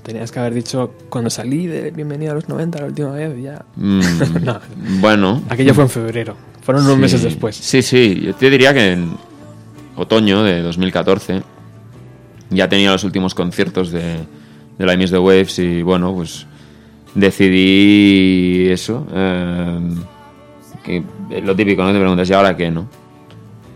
[0.04, 3.64] Tenías que haber dicho cuando salí de Bienvenido a los 90 la última vez, ya.
[3.76, 4.02] Mm,
[4.44, 4.60] No.
[5.02, 5.44] Bueno.
[5.50, 6.36] Aquello fue en febrero.
[6.62, 7.02] Fueron unos sí.
[7.02, 7.56] meses después.
[7.56, 8.22] Sí, sí.
[8.26, 9.12] Yo te diría que en
[9.96, 11.42] otoño de 2014
[12.50, 14.18] ya tenía los últimos conciertos de,
[14.78, 16.46] de la Miss the Waves y bueno, pues
[17.16, 19.06] decidí eso.
[19.14, 19.80] eh,
[20.84, 21.04] que
[21.42, 21.94] lo típico, ¿no?
[21.94, 22.88] Te preguntas, ¿y ahora qué, no?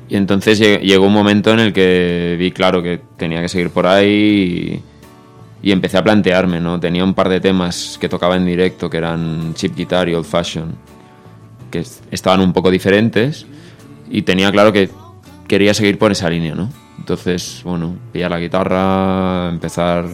[0.09, 3.69] Y entonces lleg- llegó un momento en el que vi claro que tenía que seguir
[3.69, 4.09] por ahí
[4.81, 4.81] y,
[5.61, 6.79] y empecé a plantearme, ¿no?
[6.79, 10.25] Tenía un par de temas que tocaba en directo que eran chip guitar y old
[10.25, 10.75] fashion,
[11.71, 13.45] que es- estaban un poco diferentes
[14.09, 14.89] y tenía claro que
[15.47, 16.69] quería seguir por esa línea, ¿no?
[16.99, 20.05] Entonces, bueno, pillar la guitarra, empezar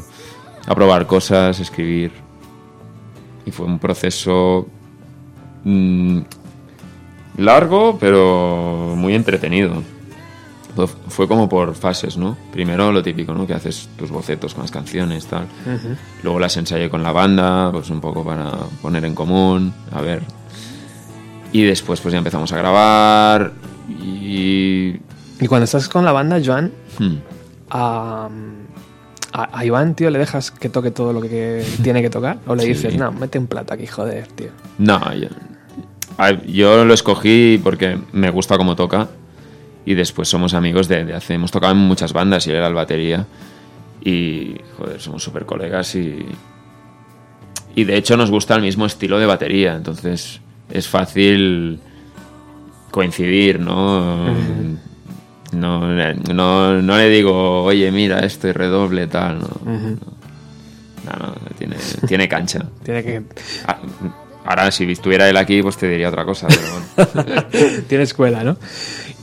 [0.65, 2.11] a probar cosas, escribir.
[3.45, 4.67] Y fue un proceso
[5.65, 6.19] mm,
[7.37, 9.81] largo, pero muy entretenido.
[11.07, 12.35] Fue- como por fases, ¿no?
[12.51, 13.45] Primero lo típico, ¿no?
[13.45, 15.45] Que haces tus bocetos con las canciones, tal.
[16.23, 18.51] Luego las ensayé con la banda, pues un poco para
[18.81, 20.23] poner en común, a ver.
[21.51, 23.53] Y después pues ya empezamos a grabar
[23.87, 24.95] y...
[25.39, 27.15] Y cuando estás con la banda, Joan, hmm,
[27.69, 28.29] a,
[29.33, 32.37] a, Iván, tío, ¿le dejas que toque todo lo que tiene que tocar?
[32.47, 32.69] ¿O le Sí.
[32.69, 34.49] dices, no, mete un plato aquí, joder, tío?
[34.77, 35.27] No, yo,
[36.47, 39.07] yo lo escogí porque me gusta cómo toca
[39.85, 41.33] y después somos amigos de, de hace...
[41.33, 43.25] Hemos tocado en muchas bandas y él era el batería
[44.03, 46.25] y, joder, somos súper colegas y...
[47.75, 51.79] Y de hecho nos gusta el mismo estilo de batería, entonces es fácil
[52.91, 54.27] coincidir, ¿no?
[55.53, 59.49] No, no, no le digo, oye, mira esto y redoble, tal, no.
[59.65, 61.75] No, no, tiene,
[62.07, 62.63] tiene cancha.
[62.83, 63.23] Tiene que...
[63.67, 63.79] Ah,
[64.45, 67.45] Ahora, si estuviera él aquí, pues te diría otra cosa, pero bueno.
[67.87, 68.57] tiene escuela, ¿no?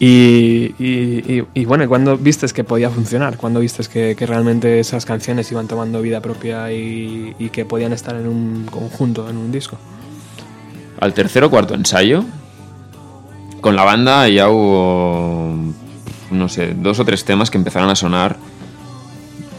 [0.02, 3.36] Y, y, y- bueno, ¿y ¿cuándo vistes que podía funcionar?
[3.36, 7.92] ¿Cuándo vistes que, que realmente esas canciones iban tomando vida propia y, y que podían
[7.92, 9.76] estar en un conjunto, en un disco?
[10.98, 12.24] Al tercer o cuarto ensayo,
[13.60, 15.54] con la banda ya hubo,
[16.30, 18.36] no sé, dos o tres temas que empezaron a sonar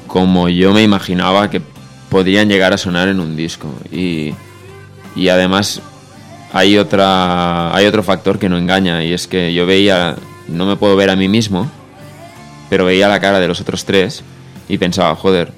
[0.07, 1.61] como yo me imaginaba que
[2.09, 3.67] podían llegar a sonar en un disco.
[3.91, 4.33] Y,
[5.15, 5.81] y además
[6.51, 10.15] hay, otra, hay otro factor que no engaña, y es que yo veía,
[10.51, 11.69] no me puedo ver a mí mismo,
[12.69, 14.23] pero veía la cara de los otros tres
[14.69, 15.51] y pensaba, joder,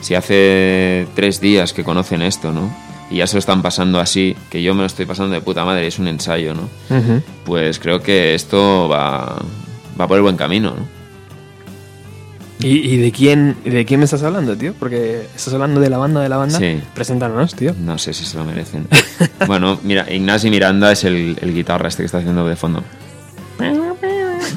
[0.00, 2.74] si hace tres días que conocen esto, ¿no?
[3.10, 5.64] Y ya se lo están pasando así, que yo me lo estoy pasando de puta
[5.64, 6.68] madre, es un ensayo, ¿no?
[7.44, 9.36] Pues creo que esto va,
[10.00, 10.96] va por el buen camino, ¿no?
[12.58, 14.74] ¿Y, y de quién de quién me estás hablando, tío?
[14.78, 16.58] Porque estás hablando de la banda de la banda.
[16.58, 16.80] Sí.
[16.94, 17.74] Preséntanos, tío.
[17.78, 18.88] No sé si se lo merecen.
[19.46, 22.82] bueno, mira, Ignasi Miranda es el, el guitarra este que está haciendo de fondo.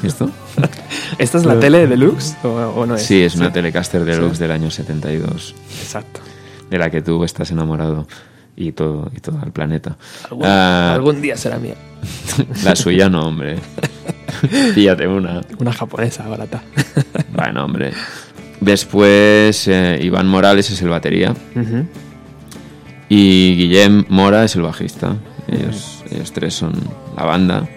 [0.02, 0.30] ¿Esto?
[1.18, 3.02] ¿Esta es la tele deluxe o, o no es?
[3.02, 6.20] Sí, es una Telecaster Deluxe del año 72, Exacto.
[6.70, 8.06] de la que tú estás enamorado
[8.56, 9.96] y todo, y todo el planeta.
[10.30, 11.74] Algún, Ah, algún día será mía.
[12.64, 13.56] la suya no, hombre.
[14.74, 15.40] Píllate una.
[15.58, 16.62] Una japonesa barata.
[17.34, 17.92] Bueno, hombre.
[18.60, 21.34] Después, eh, Iván Morales es el batería
[23.08, 25.16] y Guillem Mora es el bajista.
[25.48, 26.72] Ellos, ellos tres son
[27.16, 27.68] la banda.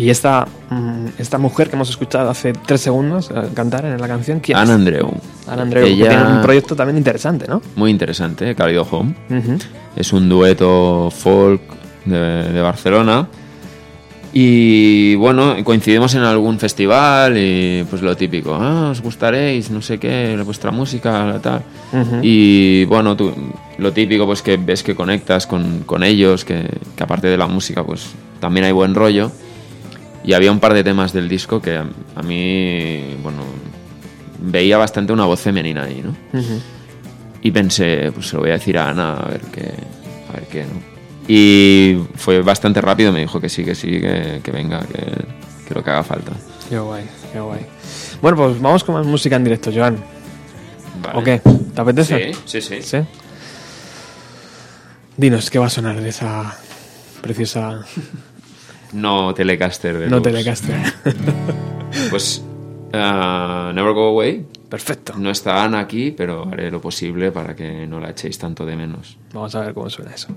[0.00, 4.08] Y esta, mm, esta mujer que hemos escuchado hace tres segundos eh, cantar en la
[4.08, 4.78] canción, ¿quién Ana es?
[4.78, 5.10] Andreu.
[5.46, 7.60] Ana Andreu, que Ella- tiene un proyecto también interesante, ¿no?
[7.76, 8.54] Muy interesante.
[8.54, 9.14] Cálido Home.
[9.94, 11.60] Es un dueto folk
[12.06, 12.18] de,
[12.50, 13.28] de Barcelona.
[14.32, 19.98] Y bueno, coincidimos en algún festival y pues lo típico, ah, os gustaréis, no sé
[19.98, 21.62] qué, vuestra música, tal.
[22.22, 23.32] Y bueno, tú,
[23.78, 26.64] lo típico pues que ves que conectas con, con ellos, que,
[26.96, 28.06] que aparte de la música pues
[28.38, 29.32] también hay buen rollo.
[30.24, 33.42] Y había un par de temas del disco que a, a mí, bueno,
[34.38, 36.14] veía bastante una voz femenina ahí, ¿no?
[37.42, 39.72] Y pensé, pues se lo voy a decir a Ana a ver qué,
[40.28, 40.90] a ver qué, ¿no?
[41.26, 45.04] Y fue bastante rápido, me dijo que sí, que sí, que, que venga, que,
[45.66, 46.32] que lo que haga falta.
[46.68, 47.66] Qué guay, qué guay.
[48.20, 49.96] Bueno, pues vamos con más música en directo, Joan.
[51.02, 51.18] Vale.
[51.18, 51.40] ¿O qué?
[51.74, 52.34] ¿Te apetece?
[52.44, 52.82] Sí, sí, sí.
[52.82, 52.98] ¿Sí?
[55.16, 56.56] Dinos, ¿qué va a sonar de esa
[57.22, 57.84] preciosa
[58.92, 60.76] No Telecaster de no Telecaster?
[62.10, 62.42] Pues
[62.92, 64.46] ah, Never Go Away.
[64.68, 65.14] Perfecto.
[65.16, 68.76] No está Ana aquí, pero haré lo posible para que no la echéis tanto de
[68.76, 69.18] menos.
[69.32, 70.28] Vamos a ver cómo suena eso.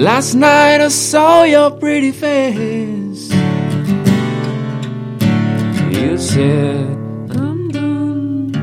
[0.00, 3.30] Last night I saw your pretty face.
[5.92, 6.88] You said,
[7.36, 8.54] I'm done.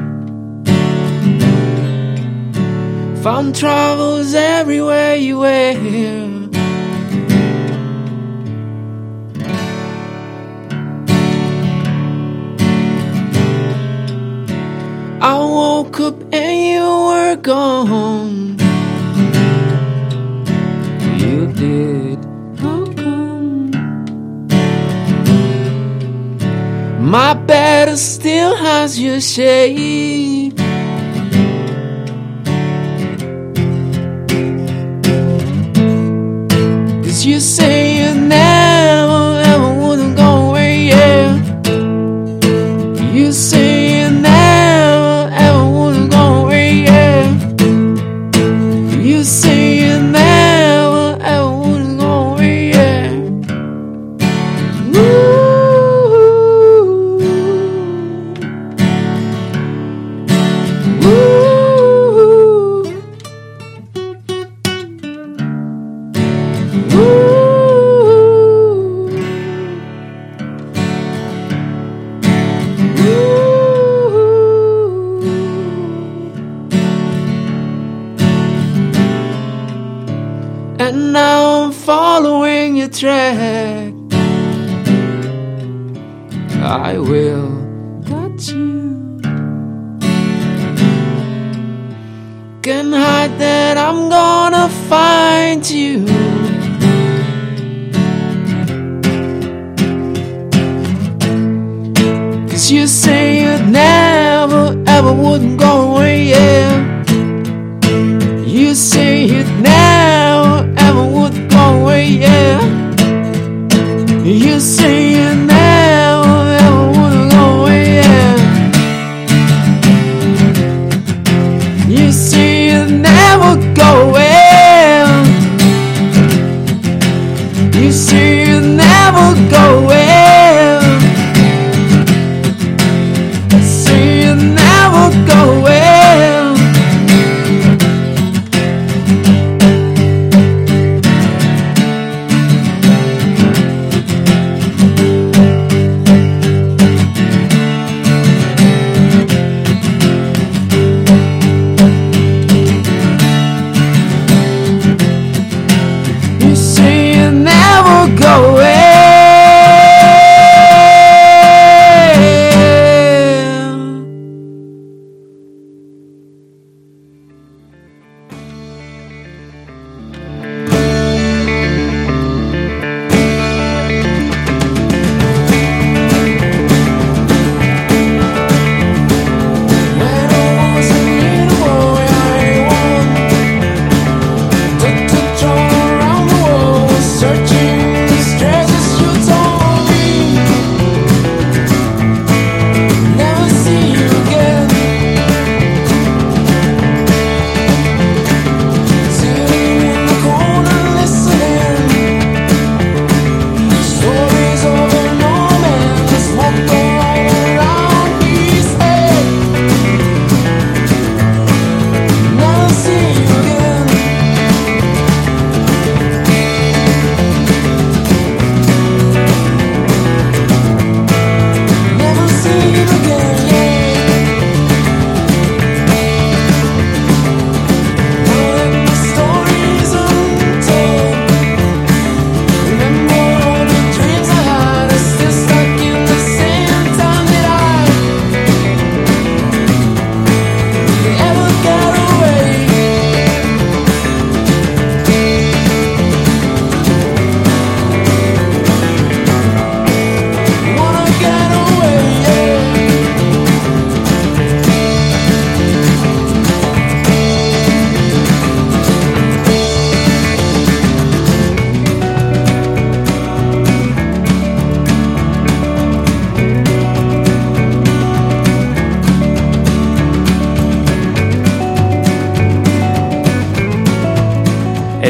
[3.21, 5.75] Found troubles everywhere you were.
[15.21, 18.56] I woke up and you were gone.
[27.07, 30.59] My bed still has your shape.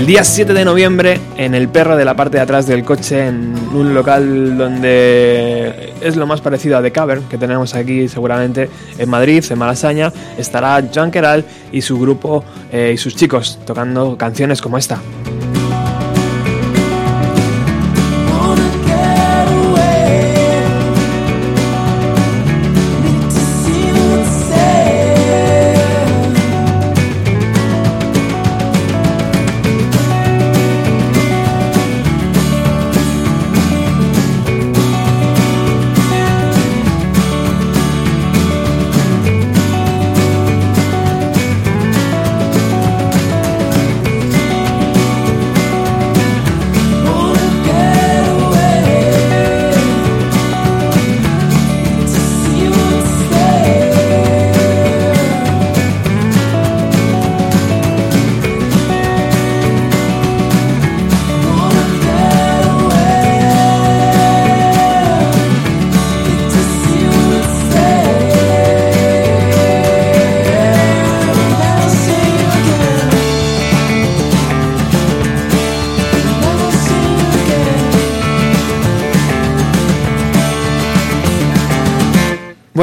[0.07, 3.53] Día 7 de noviembre en el perro de la parte de atrás del coche, en
[3.73, 9.09] un local donde es lo más parecido a The Cavern que tenemos aquí seguramente en
[9.09, 11.43] Madrid, en Malasaña, estará Joan Keral
[11.73, 14.97] y su grupo eh, y sus chicos tocando canciones como esta.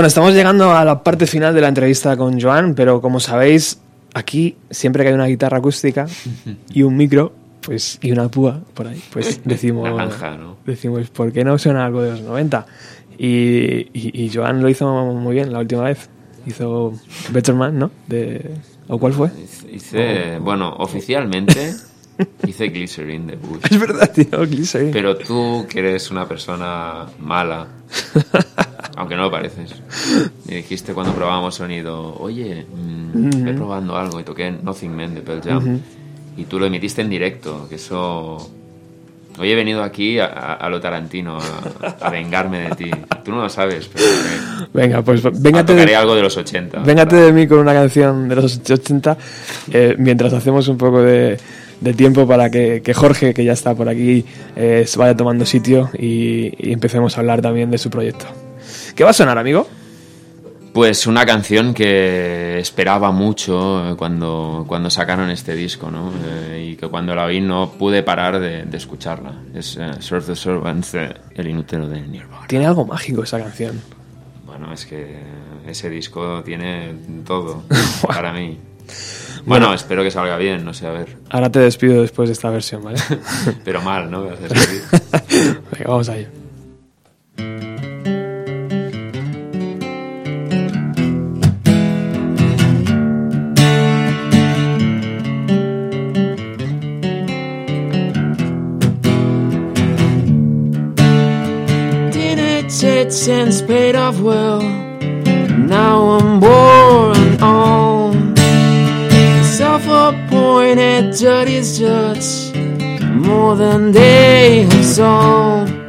[0.05, 3.79] Bueno, estamos llegando a la parte final de la entrevista con Joan, pero como sabéis,
[4.13, 6.07] aquí siempre que hay una guitarra acústica
[6.75, 7.33] y un micro,
[7.63, 10.59] pues y una púa por ahí, pues decimos, Naranja, ¿no?
[10.67, 12.67] decimos, ¿por qué no suena algo de los 90?
[13.17, 13.27] Y,
[13.95, 16.11] y, y Joan lo hizo muy bien la última vez.
[16.47, 16.93] Hizo
[17.31, 17.91] Better Man, ¿no?
[18.07, 18.51] De,
[18.89, 19.31] ¿O cuál fue?
[19.43, 21.73] Hice- Hice, bueno, oficialmente
[22.47, 23.63] hice Glycerin de Bush.
[23.71, 24.91] Es verdad, tío, Glycerin.
[24.91, 27.69] Pero tú, que eres una persona mala,
[28.97, 29.75] aunque no lo pareces,
[30.49, 35.21] me dijiste cuando probábamos sonido, oye, mm, ve probando algo, y toqué Nothing Man de
[35.21, 35.81] Pearl Jam,
[36.37, 38.51] y tú lo emitiste en directo, que eso...
[39.37, 42.91] Hoy he venido aquí a, a- a lo Tarantino, a, a vengarme de ti.
[43.25, 46.79] Tú no lo sabes, pero eh, Venga, pues véngate tocaré de, algo de los 80.
[46.85, 49.19] véngate de mí con una canción de los 80
[49.73, 51.37] eh, mientras hacemos un poco de,
[51.81, 54.25] de tiempo para que, que Jorge, que ya está por aquí,
[54.55, 58.27] eh, se vaya tomando sitio y, y empecemos a hablar también de su proyecto.
[58.95, 59.67] ¿Qué va a sonar, amigo?
[60.73, 66.13] Pues una canción que esperaba mucho eh, cuando, cuando sacaron este disco, ¿no?
[66.27, 69.35] Eh, y que cuando la oí no pude parar de, de escucharla.
[69.55, 72.47] Es eh, Serve the Servants, El Inútero de Nirvana.
[72.47, 73.81] Tiene algo mágico esa canción.
[74.47, 75.17] Bueno, es que
[75.67, 77.65] ese disco tiene todo
[78.07, 78.59] para mí.
[79.45, 81.17] Bueno, espero que salga bien, no sé, a ver.
[81.31, 82.99] Ahora te despido después de esta versión, ¿vale?
[83.65, 84.23] Pero mal, ¿no?
[84.23, 86.29] Venga, vamos a ello.
[102.85, 104.61] Teenage and paid off well.
[104.61, 108.37] Now I'm born on.
[109.43, 112.55] Self-appointed dirty's judge.
[113.03, 115.89] More than they have sown.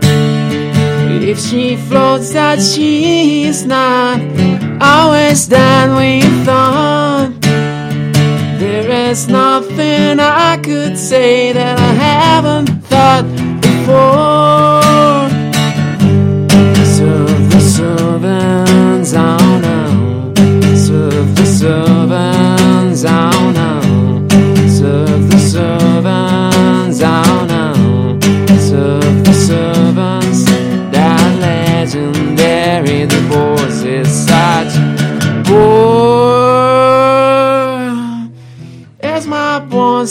[1.21, 4.21] If she floats that she is not
[4.79, 7.33] always done we thought.
[8.57, 13.25] There is nothing I could say that I haven't thought
[13.61, 14.74] before.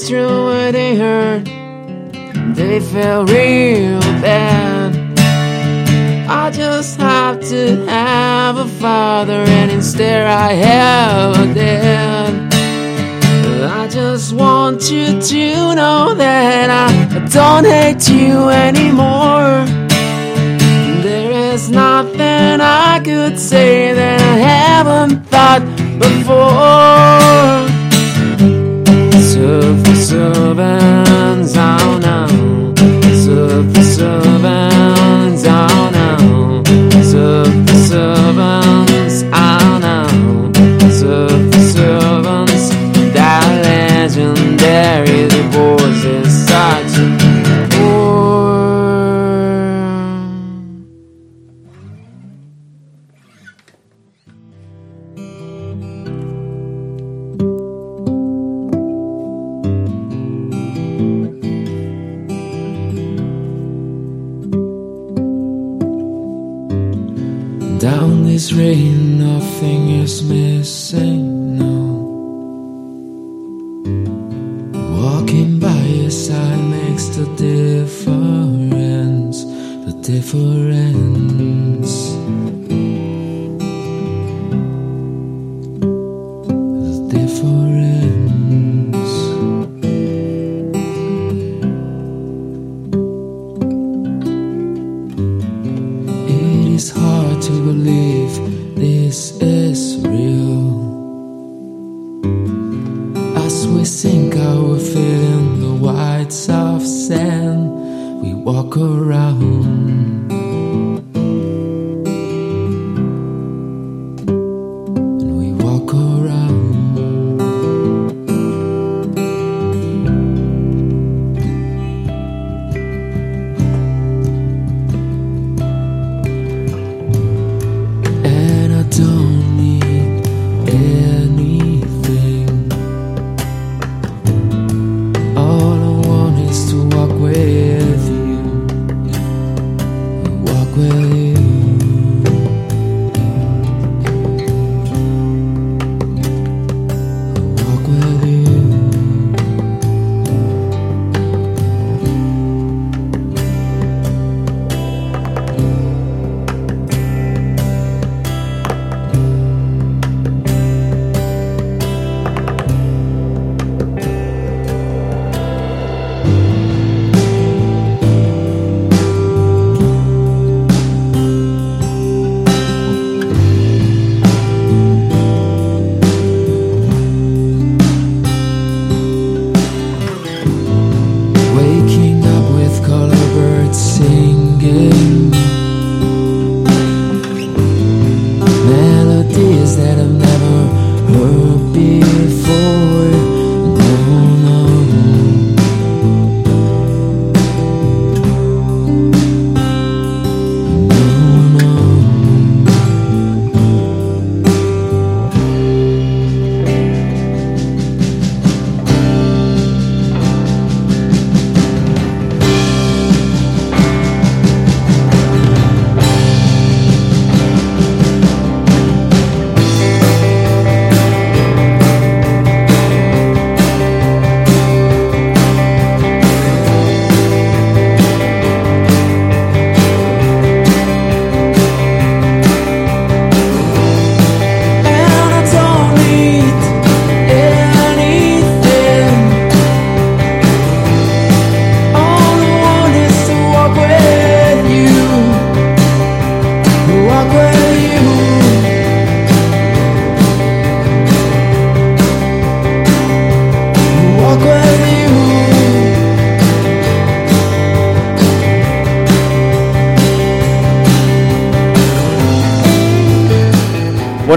[0.02, 1.46] Through where they heard.
[2.56, 4.92] they felt real bad.
[6.28, 12.54] I just have to have a father, and instead I have a dad.
[13.70, 19.64] I just want you to know that I don't hate you anymore.
[21.04, 25.62] There is nothing I could say that I haven't thought
[26.00, 27.23] before.
[30.14, 30.83] Serve the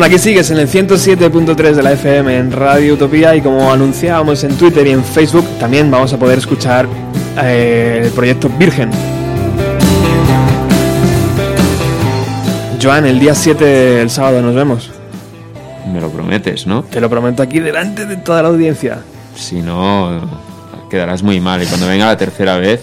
[0.07, 4.55] aquí sigues en el 107.3 de la FM en Radio Utopía y como anunciábamos en
[4.55, 6.87] Twitter y en Facebook, también vamos a poder escuchar
[7.43, 8.89] eh, el proyecto Virgen.
[12.81, 14.91] Joan, el día 7, el sábado, nos vemos.
[15.91, 16.83] Me lo prometes, ¿no?
[16.83, 18.99] Te lo prometo aquí delante de toda la audiencia.
[19.35, 20.21] Si no,
[20.89, 21.61] quedarás muy mal.
[21.61, 22.81] Y cuando venga la tercera vez,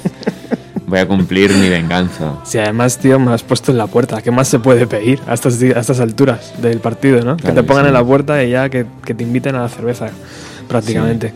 [0.95, 2.35] voy a cumplir mi venganza.
[2.45, 5.35] Si además, tío, me has puesto en la puerta, ¿qué más se puede pedir a
[5.35, 7.37] estas, a estas alturas del partido, no?
[7.37, 7.89] que Claro te pongan sí.
[7.89, 10.09] en la puerta y ya que, que te inviten a la cerveza,
[10.69, 11.33] prácticamente.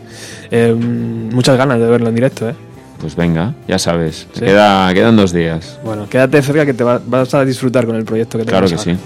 [0.51, 2.55] Eh, muchas ganas de verlo en directo, ¿eh?
[2.99, 4.27] Pues venga, ya sabes.
[4.37, 5.79] Queda, quedan dos días.
[5.85, 8.83] Bueno, quédate cerca que te va- vas a disfrutar con el proyecto que Claro tenemos
[8.85, 8.99] que sí.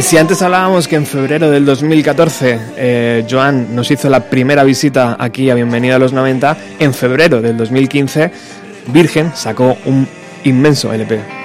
[0.00, 4.64] Y si antes hablábamos que en febrero del 2014 eh, Joan nos hizo la primera
[4.64, 8.30] visita aquí a Bienvenida a los 90, en febrero del 2015
[8.86, 10.08] Virgen sacó un
[10.44, 11.39] inmenso LP.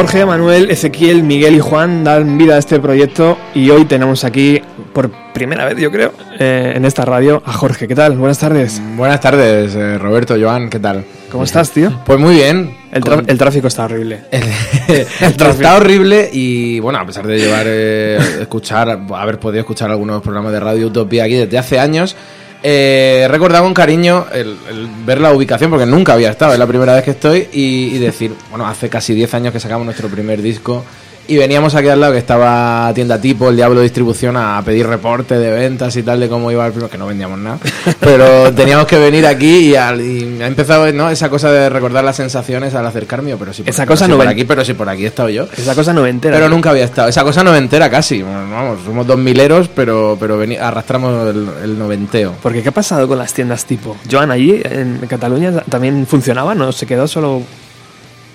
[0.00, 4.58] Jorge, Manuel, Ezequiel, Miguel y Juan dan vida a este proyecto y hoy tenemos aquí,
[4.94, 7.86] por primera vez yo creo, eh, en esta radio, a Jorge.
[7.86, 8.16] ¿Qué tal?
[8.16, 8.80] Buenas tardes.
[8.96, 11.04] Buenas tardes, eh, Roberto, Joan, ¿qué tal?
[11.30, 11.92] ¿Cómo estás, tío?
[12.06, 12.74] Pues muy bien.
[12.90, 14.22] El, el tráfico está horrible.
[15.20, 20.52] Está horrible y bueno, a pesar de llevar, eh, escuchar, haber podido escuchar algunos programas
[20.52, 22.16] de Radio Utopía aquí desde hace años,
[22.62, 24.56] eh, he con cariño el
[25.04, 27.98] ver la ubicación, porque nunca había estado, es la primera vez que estoy, y, y
[27.98, 30.84] decir, bueno, hace casi 10 años que sacamos nuestro primer disco.
[31.28, 35.38] Y veníamos aquí al lado que estaba tienda tipo, el Diablo Distribución, a pedir reporte
[35.38, 37.58] de ventas y tal de cómo iba el que no vendíamos nada.
[38.00, 41.08] Pero teníamos que venir aquí y, al- y ha empezado ¿no?
[41.08, 43.36] esa cosa de recordar las sensaciones al acercarme.
[43.36, 45.46] Pero sí, por- Esa cosa no por aquí, pero sí por aquí he estado yo.
[45.56, 46.34] Esa cosa no me entera.
[46.36, 47.08] Pero nunca había estado.
[47.08, 48.22] Esa cosa noventera casi.
[48.22, 52.34] Bueno, vamos, somos dos mileros, pero, pero veni- arrastramos el, el noventeo.
[52.42, 53.96] Porque ¿qué ha pasado con las tiendas tipo?
[54.10, 56.72] Joan, allí en Cataluña también funcionaba, ¿no?
[56.72, 57.42] Se quedó solo...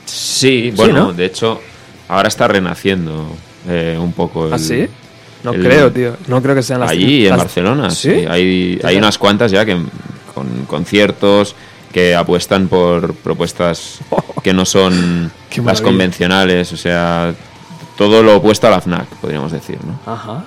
[0.06, 1.14] Sí, bueno, ¿no?
[1.14, 1.60] de hecho,
[2.08, 3.28] ahora está renaciendo
[3.68, 4.48] eh, un poco.
[4.48, 4.88] el- ¿Ah, sí?
[5.44, 6.16] No el- creo, tío.
[6.28, 8.12] No creo que sean las Allí en Barcelona, ¿Sí?
[8.12, 8.26] sí.
[8.28, 9.78] Hay, hay unas cuantas ya que
[10.34, 11.56] con conciertos
[11.92, 14.00] que apuestan por propuestas
[14.44, 15.32] que no son
[15.64, 17.34] las convencionales, o sea,
[17.98, 20.00] todo lo opuesto a la FNAC, podríamos decir, ¿no?
[20.12, 20.44] Ajá.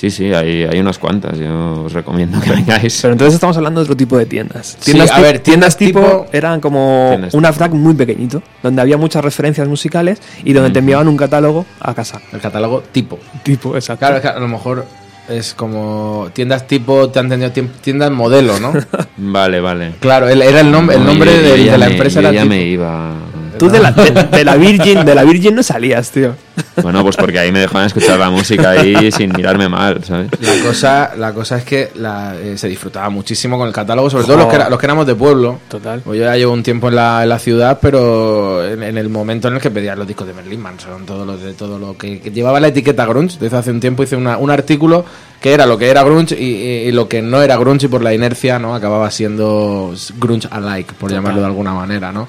[0.00, 2.98] Sí, sí, hay, hay unas cuantas, yo os recomiendo que vengáis.
[3.02, 4.78] Pero entonces estamos hablando de otro tipo de tiendas.
[4.80, 8.96] Sí, a ver, tiendas tiendas tipo, tipo- eran como un FNAC muy pequeñito, donde había
[8.96, 12.18] muchas referencias musicales y donde te enviaban un catálogo a casa.
[12.32, 13.18] El catálogo tipo.
[13.42, 13.98] Tipo, exacto.
[14.00, 14.86] Claro, es que a lo mejor
[15.28, 18.72] es como tiendas tipo, te han tiem- tiendas modelo, ¿no?
[19.18, 19.92] Vale, vale.
[20.00, 22.22] claro, el- era el, nombre el No, nombre yo- yo de, la me- empresa.
[22.22, 22.54] yo era ya tipo.
[22.54, 23.10] me iba.
[23.58, 26.34] Tú de la, de, de la Virgin, de la Virgin no salías, tío.
[26.82, 30.28] Bueno, pues porque ahí me dejaban escuchar la música ahí sin mirarme mal, ¿sabes?
[30.40, 34.24] La cosa, la cosa es que la, eh, se disfrutaba muchísimo con el catálogo, sobre
[34.24, 35.58] todo los que, era- los que éramos de pueblo.
[35.68, 36.00] Total.
[36.00, 39.08] Pues yo ya llevo un tiempo en la, en la ciudad, pero en, en el
[39.08, 41.96] momento en el que pedías los discos de Merlin Manson, todo lo de todo lo
[41.96, 45.04] que, que llevaba la etiqueta grunge, desde hace un tiempo hice una- un artículo
[45.40, 47.88] que era lo que era grunge y, y- y lo que no era grunge y
[47.88, 48.74] por la inercia, ¿no?
[48.74, 52.28] Acababa siendo grunge alike, por llamarlo de alguna manera, ¿no?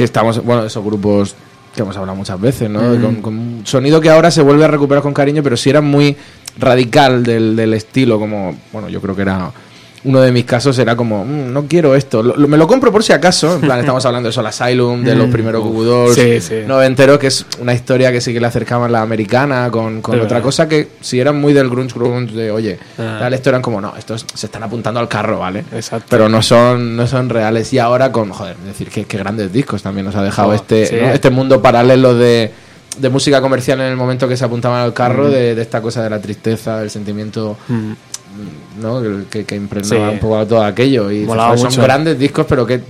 [0.00, 1.34] Que estamos, bueno, esos grupos
[1.74, 2.80] que hemos hablado muchas veces, ¿no?
[3.02, 5.82] Con, con un sonido que ahora se vuelve a recuperar con cariño, pero sí era
[5.82, 6.16] muy
[6.56, 9.52] radical del, del estilo, como, bueno, yo creo que era
[10.02, 12.90] uno de mis casos era como, "Mm, no quiero esto, Lo- lo- me lo compro
[12.90, 15.84] por si acaso, en plan, estamos hablando de Soul Asylum, de los primeros Goo Goo
[15.84, 16.54] Dolls, Sí, sí.
[16.66, 20.24] noventeros, que es una historia que sí que le acercaban la americana con, con otra
[20.24, 20.42] verdad.
[20.42, 23.18] cosa que si eran muy del grunge grunge de, oye, Ah.
[23.20, 25.64] tal, esto eran como, no, estos se están apuntando al carro, ¿vale?
[25.72, 26.06] Exacto.
[26.08, 27.72] Pero no son, no son reales.
[27.72, 30.86] Y ahora con, joder, decir, que, que grandes discos también nos ha dejado Oh, este,
[30.86, 30.96] sí.
[31.00, 31.08] ¿no?
[31.10, 32.50] este mundo paralelo de,
[32.98, 36.02] de música comercial en el momento que se apuntaban al carro, de, de esta cosa
[36.02, 37.92] de la tristeza, del sentimiento Mm.
[38.80, 39.02] ¿No?
[39.30, 40.14] que, que impregnaba Sí.
[40.14, 41.10] un poco todo aquello.
[41.10, 42.80] Y son grandes discos, pero qué,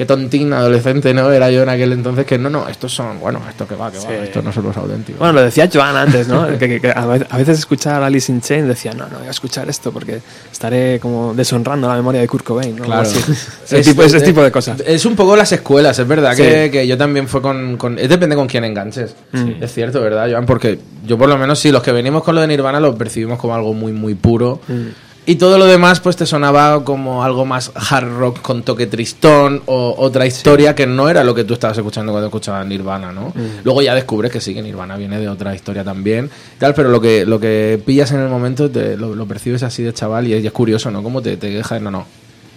[0.00, 2.24] qué tontín adolescente no era yo en aquel entonces.
[2.24, 4.06] Que no, no, estos son, bueno, esto que va, que Sí.
[4.08, 5.18] va, estos no son los auténticos.
[5.18, 6.46] Bueno, lo decía Joan antes, ¿no?
[6.58, 9.18] que, que- que a ve- a veces escuchar a Alice in Chains decía, no, no
[9.18, 12.84] voy a escuchar esto porque estaré como deshonrando la memoria de Kurt Cobain, ¿no?
[12.84, 13.02] Claro.
[13.02, 13.18] Así.
[13.70, 14.80] Ese, tipo, ese tipo de cosas.
[14.86, 16.42] Es un poco las escuelas, es verdad Sí.
[16.44, 19.14] que, que yo también fue con, con- Es depende con quién enganches.
[19.60, 20.46] Es cierto, ¿verdad, Joan?
[20.46, 23.38] Porque yo por lo menos sí, los que venimos con lo de Nirvana lo percibimos
[23.38, 24.60] como algo muy, muy puro.
[24.66, 24.86] Mm.
[25.26, 29.62] Y todo lo demás pues te sonaba como algo más hard rock con toque tristón
[29.66, 33.28] o otra historia que no era lo que tú estabas escuchando cuando escuchabas Nirvana, ¿no?
[33.34, 33.60] Mm.
[33.64, 37.00] Luego ya descubres que sí, que Nirvana viene de otra historia también, tal, pero lo
[37.00, 40.34] que, lo que pillas en el momento te, lo, lo percibes así de chaval y
[40.34, 41.02] es, y es curioso, ¿no?
[41.02, 42.06] Cómo te, te deja, no, no.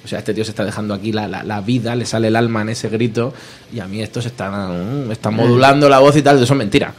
[0.04, 2.36] O sea, este tío se está dejando aquí la, la, la vida, le sale el
[2.36, 3.34] alma en ese grito
[3.74, 6.58] y a mí esto se está, mm, está modulando la voz y tal, eso es
[6.58, 6.94] mentira.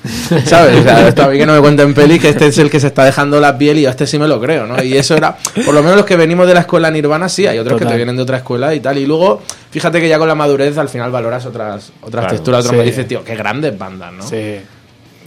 [0.46, 0.80] ¿Sabes?
[0.80, 2.80] O sea, esto a mí que no me cuenten pelis que este es el que
[2.80, 4.82] se está dejando la piel y yo a este sí me lo creo, ¿no?
[4.82, 5.36] Y eso era,
[5.66, 7.94] por lo menos los que venimos de la escuela Nirvana sí, hay otros que te
[7.94, 8.96] vienen de otra escuela y tal.
[8.96, 12.60] Y luego, fíjate que ya con la madurez al final valoras otras, otras Claro, texturas,
[12.60, 12.76] otras sí.
[12.78, 14.26] me dices, tío, qué grandes bandas, ¿no?
[14.26, 14.56] Sí.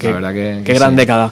[0.02, 0.96] La verdad que- Qué gran sí.
[0.96, 1.32] década.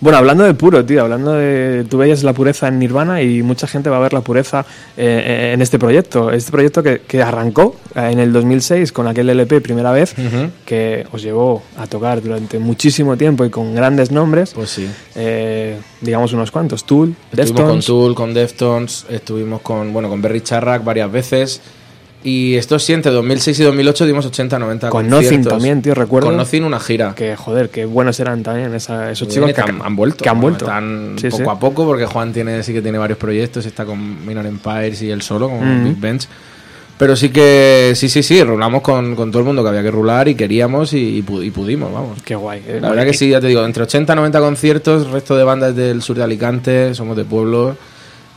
[0.00, 1.84] Bueno, hablando de puro, tío, hablando de.
[1.90, 4.64] Tú veías la pureza en Nirvana y mucha gente va a ver la pureza
[4.96, 6.30] eh, en este proyecto.
[6.30, 10.50] Este proyecto que, que arrancó eh, en el 2006 con aquel LP primera vez, Ujú.
[10.64, 14.52] que os llevó a tocar durante muchísimo tiempo y con grandes nombres.
[14.54, 14.88] Pues sí.
[15.16, 17.80] Eh, digamos unos cuantos: Tool, Estuvimos con.
[17.80, 21.60] Tool, con Deftones, estuvimos con, bueno, con Berry Charrack varias veces.
[22.30, 25.08] Y esto sí, entre 2006 y 2008 dimos 80, 90 Con.
[25.08, 26.26] Nothing también, tío, recuerdo.
[26.28, 27.14] Con Nothing una gira.
[27.14, 30.22] Que joder, qué buenos eran también esa- esos chicos que han, han vuelto.
[30.24, 30.64] Que han vuelto.
[30.66, 31.50] Están Sí, poco sí.
[31.50, 35.10] a poco porque Juan tiene sí que tiene varios proyectos, está con Minor Empires y
[35.10, 35.84] él solo, con Mm.
[35.84, 36.28] Big Bench.
[36.98, 39.90] Pero sí que, sí, sí, sí, rulamos con, con todo el mundo que había que
[39.92, 42.20] rular y queríamos y, y pudimos, vamos.
[42.24, 42.60] Qué guay.
[42.66, 42.78] eh.
[42.82, 45.76] La verdad que sí, ya te digo, entre 80 y 90 conciertos, resto de bandas
[45.76, 47.76] del sur de Alicante, somos de pueblo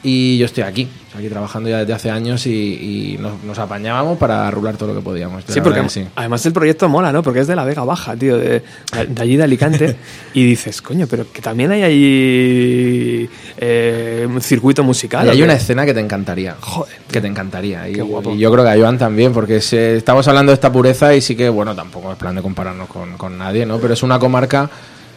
[0.04, 0.88] y yo estoy aquí.
[1.18, 4.95] Aquí trabajando ya desde hace años y, y nos, nos apañábamos para rular todo lo
[4.95, 5.43] que podíamos.
[5.47, 6.05] Sí, porque sí.
[6.16, 7.22] además el proyecto mola, ¿no?
[7.22, 8.62] Porque es de la Vega Baja, tío, de,
[9.07, 9.95] de allí de Alicante.
[10.34, 15.26] y dices, coño, pero que también hay ahí eh, un circuito musical.
[15.26, 16.55] Y ¿o hay una escena que te encantaría.
[16.59, 16.95] Joder.
[17.12, 17.89] Que te encantaría.
[17.89, 18.34] Y, Qué guapo.
[18.34, 21.22] y yo creo que a Joan también, porque se- estamos hablando de esta pureza y
[21.22, 23.78] sí que, bueno, tampoco es plan de compararnos con, con nadie, ¿no?
[23.80, 24.70] Pero es una comarca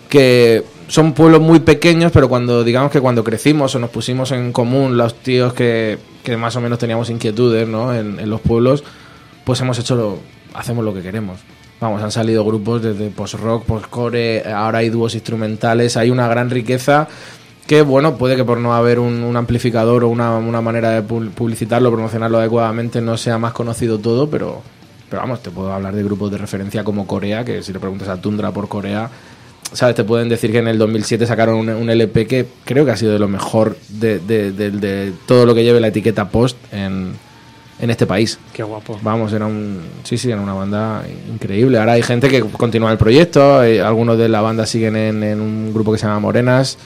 [0.09, 4.53] que son pueblos muy pequeños, pero cuando, digamos que cuando crecimos o nos pusimos en
[4.53, 7.95] común los tíos que, que más o menos teníamos inquietudes, ¿no?
[7.95, 8.85] En, en los pueblos,
[9.45, 10.18] pues hemos hecho lo,
[10.55, 11.41] hacemos lo que queremos.
[11.80, 17.09] Vamos, han salido grupos desde post-rock, post-core, ahora hay dúos instrumentales, hay una gran riqueza
[17.66, 21.03] que, bueno, puede que por no haber un, un amplificador o una, una manera de
[21.07, 24.62] pu- publicitarlo, promocionarlo adecuadamente, no sea más conocido todo, pero,
[25.11, 28.09] pero vamos, te puedo hablar de grupos de referencia como Corea, que si le preguntas
[28.09, 29.11] a Tundra por Corea,
[29.73, 29.95] ¿sabes?
[29.97, 33.12] Te pueden decir que en el 2007 sacaron un, LP que creo que ha sido
[33.12, 37.15] de lo mejor de, de- de- de todo lo que lleve la etiqueta post en,
[37.79, 38.39] en este país.
[38.53, 38.99] Qué guapo.
[39.03, 39.81] Vamos, era un.
[40.05, 41.03] Sí, sí, era una banda
[41.33, 41.79] increíble.
[41.79, 43.62] Ahora hay gente que continúa el proyecto.
[43.64, 46.79] eh, algunos de la banda siguen en, en un grupo que se llama Morenas.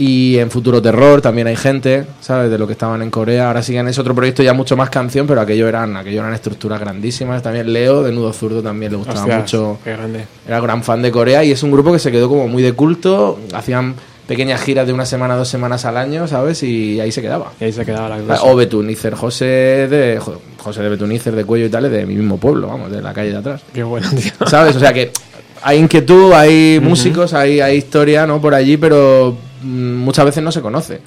[0.00, 2.50] Y en Futuro Terror también hay gente, ¿sabes?
[2.52, 3.48] De lo que estaban en Corea.
[3.48, 6.78] Ahora siguen ese otro proyecto ya mucho más canción, pero aquello eran, aquello eran estructuras
[6.78, 7.42] grandísimas.
[7.42, 9.78] También Leo, de Nudo Zurdo, también le gustaba Hostias, mucho.
[9.82, 10.24] Qué grande.
[10.46, 12.74] Era gran fan de Corea y es un grupo que se quedó como muy de
[12.74, 13.40] culto.
[13.52, 13.96] Hacían
[14.28, 16.62] pequeñas giras de una semana, dos semanas al año, ¿sabes?
[16.62, 17.50] Y ahí se quedaba.
[17.60, 18.44] Y ahí se quedaba la cosa.
[18.44, 19.44] O Betunícer, José
[19.88, 22.92] de Jo- José de Betunícer de Cuello y tal, es de mi mismo pueblo, vamos,
[22.92, 23.62] de la calle de atrás.
[23.74, 24.30] Qué bueno, tío.
[24.46, 24.76] ¿Sabes?
[24.76, 25.10] O sea que
[25.62, 28.40] hay inquietud, hay músicos, hay, hay historia, ¿no?
[28.40, 31.00] Por allí, pero mm, muchas veces no se conoce.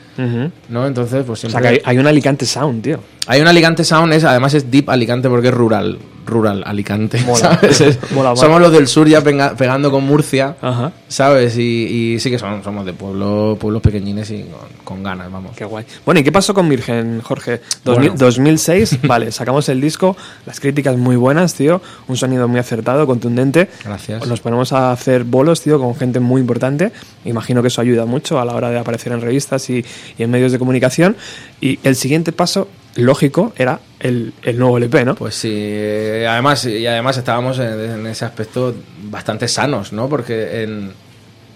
[0.69, 0.87] ¿no?
[0.87, 1.61] Entonces, pues O siempre...
[1.61, 2.99] sea, que hay, hay un Alicante Sound, tío.
[3.27, 5.99] Hay un Alicante Sound, es, además es Deep Alicante porque es rural,
[6.31, 7.37] rural Alicante, Mola.
[7.59, 7.81] ¿sabes?
[7.81, 8.35] Es- Mola.
[8.35, 10.91] Somos los del sur ya pega- pegando con Murcia, Ajá.
[11.07, 11.57] ¿sabes?
[11.57, 15.55] Y, y sí que son, somos de pueblo, pueblos pequeñines y con, con ganas, vamos.
[15.55, 15.85] Qué guay.
[16.05, 17.61] Bueno, ¿y qué pasó con Virgen, Jorge?
[17.83, 18.25] 2000 Bueno.
[18.25, 23.69] 2006, vale, sacamos el disco, las críticas muy buenas, tío, un sonido muy acertado, contundente.
[23.83, 24.25] Gracias.
[24.25, 26.91] Nos ponemos a hacer bolos, tío, con gente muy importante.
[27.25, 29.83] Imagino que eso ayuda mucho a la hora de aparecer en revistas y,
[30.17, 31.15] y en medios de comunicación.
[31.59, 35.15] Y el siguiente paso, lógico, era el, el nuevo LP, ¿no?
[35.15, 38.73] Pues sí, eh, además, y además estábamos en, en ese aspecto
[39.03, 40.09] bastante sanos, ¿no?
[40.09, 40.91] Porque en,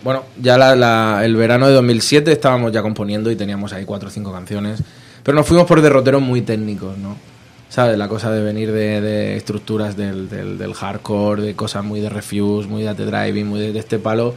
[0.03, 4.07] bueno, ya la- la- el verano de 2007 estábamos ya componiendo y teníamos ahí cuatro
[4.09, 4.81] o cinco canciones,
[5.23, 7.15] pero nos fuimos por derroteros muy técnicos, ¿no?
[7.67, 7.97] ¿Sabes?
[7.97, 12.09] La cosa de venir de, de estructuras del, del, del hardcore, de cosas muy de
[12.09, 14.35] refuse, muy de at driving, muy de, de este palo.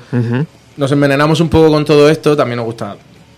[0.77, 2.97] Nos envenenamos un poco con todo esto, también nos gusta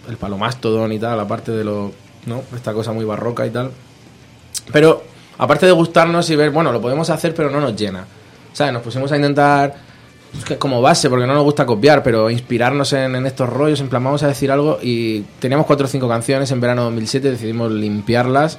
[0.09, 1.93] el palo mastodon y tal, aparte de lo,
[2.27, 2.43] ¿no?
[2.55, 3.71] Esta cosa muy barroca y tal.
[4.73, 5.03] Pero
[5.39, 8.07] aparte de gustarnos y ver, bueno, lo podemos hacer, pero no nos llena.
[8.53, 8.73] ¿Sabes?
[8.73, 9.75] Nos pusimos a intentar,
[10.59, 14.03] como base, porque no nos gusta copiar, pero inspirarnos en, en estos rollos, en plan,
[14.03, 14.79] vamos a decir algo.
[14.83, 18.59] Y teníamos cuatro o cinco canciones en verano de 2007, decidimos limpiarlas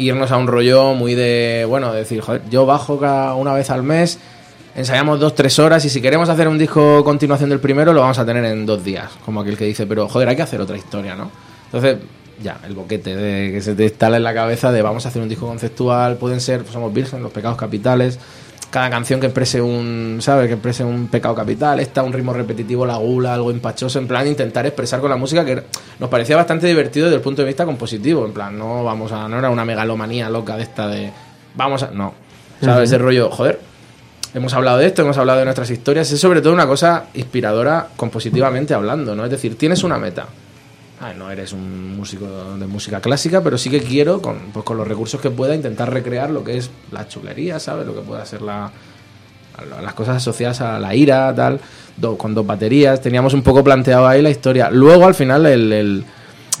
[0.00, 3.82] irnos a un rollo muy de, bueno, decir, joder, yo bajo cada una vez al
[3.82, 4.18] mes,
[4.74, 8.18] ensayamos dos, tres horas y si queremos hacer un disco continuación del primero, lo vamos
[8.18, 10.76] a tener en dos días, como aquel que dice, pero joder, hay que hacer otra
[10.76, 11.30] historia, ¿no?
[11.66, 11.98] Entonces,
[12.42, 15.22] ya, el boquete de que se te instala en la cabeza de vamos a hacer
[15.22, 18.18] un disco conceptual, pueden ser, pues somos virgen, los pecados capitales,
[18.70, 20.46] cada canción que exprese un, ¿sabes?
[20.46, 24.26] Que exprese un pecado capital, esta un ritmo repetitivo, la gula, algo empachoso, en plan
[24.26, 25.64] intentar expresar con la música que
[25.98, 29.28] nos parecía bastante divertido desde el punto de vista compositivo, en plan, no vamos a,
[29.28, 31.10] no era una megalomanía loca de esta de,
[31.56, 32.14] vamos a, no,
[32.62, 32.90] ¿sabes?
[32.90, 33.58] Ese rollo, joder,
[34.34, 37.88] hemos hablado de esto, hemos hablado de nuestras historias, es sobre todo una cosa inspiradora
[37.96, 39.24] compositivamente hablando, ¿no?
[39.24, 40.26] Es decir, tienes una meta.
[41.02, 42.26] Ah, no eres un músico
[42.58, 45.90] de música clásica, pero sí que quiero, con, pues con los recursos que pueda, intentar
[45.90, 47.86] recrear lo que es la chulería, ¿sabes?
[47.86, 48.70] Lo que pueda ser la,
[49.82, 51.58] las cosas asociadas a la ira, tal,
[51.96, 53.00] do- con dos baterías.
[53.00, 54.68] Teníamos un poco planteado ahí la historia.
[54.70, 56.04] Luego, al final, el, el-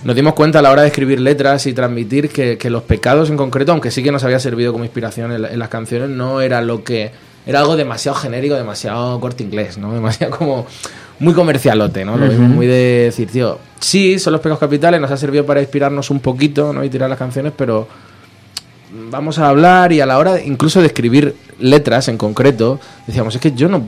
[0.04, 3.28] nos dimos cuenta a la hora de escribir letras y transmitir que, que los pecados
[3.28, 6.62] en concreto, aunque sí que nos había servido como inspiración en las canciones, no era
[6.62, 7.10] lo que.
[7.46, 9.92] Era algo demasiado genérico, demasiado corte inglés, ¿no?
[9.94, 10.66] Demasiado como.
[11.18, 12.16] Muy comercialote, ¿no?
[12.16, 15.60] Lo mismo, muy de decir, tío, sí, son los pecados capitales, nos ha servido para
[15.60, 16.84] inspirarnos un poquito, ¿no?
[16.84, 17.88] Y tirar las canciones, pero
[19.10, 23.34] vamos a hablar y a la hora de- incluso de escribir letras en concreto, decíamos,
[23.34, 23.82] es que yo no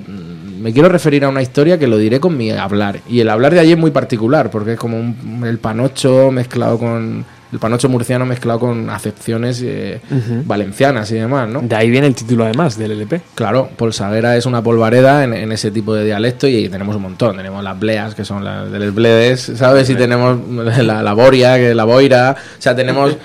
[0.61, 3.01] me quiero referir a una historia que lo diré con mi hablar.
[3.09, 6.79] Y el hablar de allí es muy particular, porque es como un- el panocho mezclado
[6.79, 7.25] con...
[7.53, 10.01] El panocho murciano mezclado con acepciones eh,
[10.47, 11.61] valencianas y demás, ¿no?
[11.61, 13.21] De ahí viene el título además del LP.
[13.35, 17.37] Claro, polsaguera es una polvareda en, en ese tipo de dialecto y tenemos un montón.
[17.37, 19.91] Tenemos las bleas, que son las de los bledes, ¿sabes?
[19.91, 20.39] Y tenemos
[20.83, 22.35] la, la boria, que es la boira.
[22.59, 23.17] O sea, tenemos,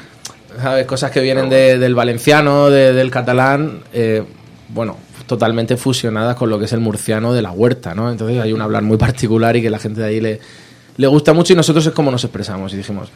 [0.61, 0.85] ¿sabes?
[0.85, 4.23] Cosas que vienen de- del valenciano, de- del catalán, eh,
[4.69, 8.11] bueno, totalmente fusionadas con lo que es el murciano de la huerta, ¿no?
[8.11, 10.39] Entonces hay un hablar muy particular y que la gente de ahí le,
[10.97, 12.73] le gusta mucho y nosotros es como nos expresamos.
[12.73, 13.09] Y dijimos,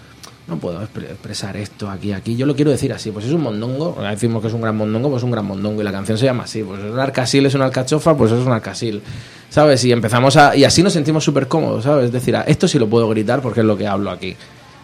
[0.47, 3.41] no puedo expre- expresar esto aquí, aquí, yo lo quiero decir así, pues es un
[3.41, 6.17] mondongo, decimos que es un gran mondongo, pues es un gran mondongo y la canción
[6.17, 9.01] se llama así, pues un arcasil es una alcachofa, pues es un arcasil,
[9.49, 9.85] ¿sabes?
[9.85, 12.05] Y empezamos a, y así nos sentimos súper cómodos, ¿sabes?
[12.05, 14.35] Es decir, esto sí lo puedo gritar porque es lo que hablo aquí,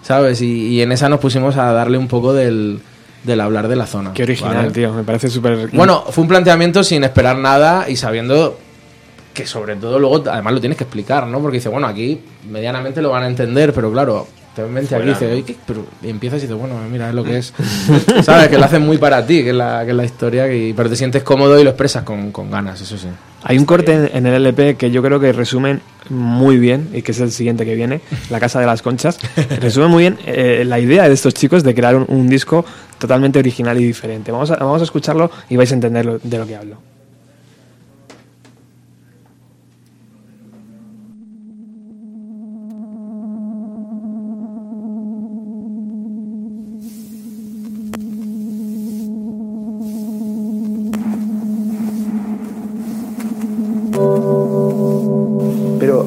[0.04, 0.42] ¿sabes?
[0.42, 2.80] Y, y en esa nos pusimos a darle un poco del,
[3.24, 4.14] del hablar de la zona.
[4.14, 4.72] Qué original, ¿vale?
[4.72, 4.94] tío.
[4.94, 5.70] Me parece súper.
[5.74, 8.58] Bueno, fue un planteamiento sin esperar nada y sabiendo
[9.34, 11.40] que sobre todo luego además lo tienes que explicar, ¿no?
[11.42, 14.28] Porque dice, bueno, aquí medianamente lo van a entender, pero claro,
[14.64, 15.56] te mente aquí y dice, "Oye, ¿qué?".
[15.66, 17.54] pero y empiezas y dices, bueno, mira, es lo que es.
[18.24, 20.74] Sabes que lo hacen muy para ti, que es la, que es la historia, y,
[20.74, 23.08] pero te sientes cómodo y lo expresas con, con ganas, eso sí.
[23.44, 27.02] Hay un corte en, en el LP que yo creo que resumen muy bien, y
[27.02, 29.20] que es el siguiente que viene, La Casa de las Conchas.
[29.62, 32.66] Resume muy bien eh, la idea de estos chicos de crear un, un disco
[32.98, 34.32] totalmente original y diferente.
[34.32, 36.78] Vamos a, vamos a escucharlo y vais a entender lo- de lo que hablo.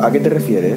[0.02, 0.76] ¿A qué te refieres?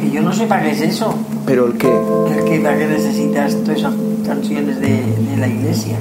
[0.00, 1.14] Que yo no sé para qué es eso.
[1.46, 1.88] ¿Pero el qué?
[1.88, 3.94] El que para qué necesitas todas esas
[4.26, 5.96] canciones de, de la iglesia.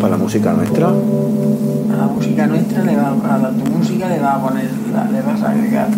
[0.00, 0.88] ¿Para la música nuestra?
[0.88, 5.10] A la música nuestra le va a la tu música le va a poner, la-
[5.10, 5.88] le vas a agregar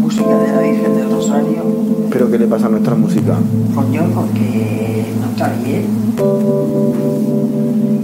[0.00, 1.62] música de la Virgen del Rosario.
[2.10, 3.34] ¿Pero qué le pasa a nuestra música?
[3.74, 5.84] Coño, porque no está bien.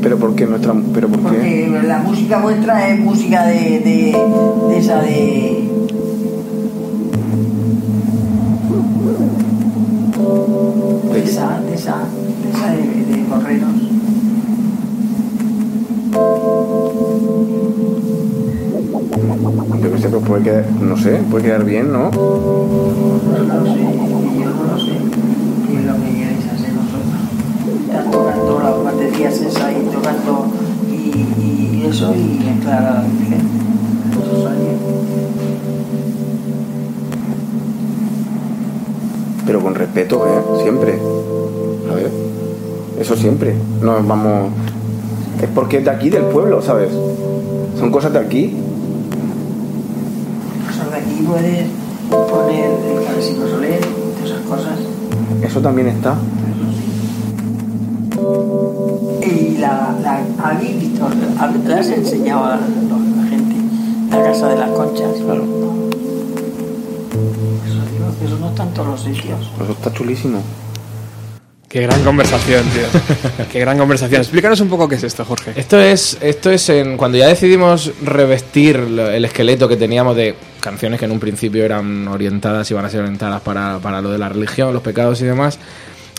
[0.03, 0.75] ¿Pero por qué nuestra...
[0.95, 1.69] ¿Pero por qué?
[1.71, 4.17] Porque la música vuestra es música de, de,
[4.71, 5.01] de esa.
[5.03, 5.58] De
[20.81, 22.05] No sé, puede quedar bien, ¿no?
[22.05, 22.45] No sé, yo
[24.51, 24.93] no lo sé.
[25.67, 27.19] ¿Qué es lo que queréis hacer vosotros?
[27.87, 30.47] Estás tocando las baterías esas y tocando
[30.91, 33.05] y, eso y mezclar a la.
[39.47, 40.63] Pero con respeto, ¿eh?
[40.63, 40.99] Siempre.
[41.91, 42.11] A ver.
[43.01, 43.55] Eso siempre.
[43.81, 44.51] No vamos...
[45.43, 46.91] Es porque es de aquí, del pueblo, ¿sabes?
[47.79, 48.55] Son cosas de aquí.
[51.29, 51.67] Puedes
[52.09, 54.79] poner el Cabecino Soler, todas esas cosas.
[55.43, 56.17] Eso también está.
[59.23, 61.07] Y la, la, ¿habéis visto?
[61.67, 63.57] ¿Le has enseñado a la, la gente
[64.11, 65.11] la casa de las conchas?
[65.23, 65.45] Claro.
[67.67, 69.39] Eso digo, eso no está en todos los sitios.
[69.63, 70.41] Eso está chulísimo.
[71.69, 73.45] Qué gran conversación, tío.
[73.53, 74.23] Qué gran conversación.
[74.23, 75.53] Explícanos un poco qué es esto, Jorge.
[75.55, 80.35] Esto es, esto es en, cuando ya decidimos revestir el esqueleto que teníamos de
[80.69, 84.11] canciones que en un principio eran orientadas y van a ser orientadas para, para lo
[84.11, 85.59] de la religión, los pecados y demás.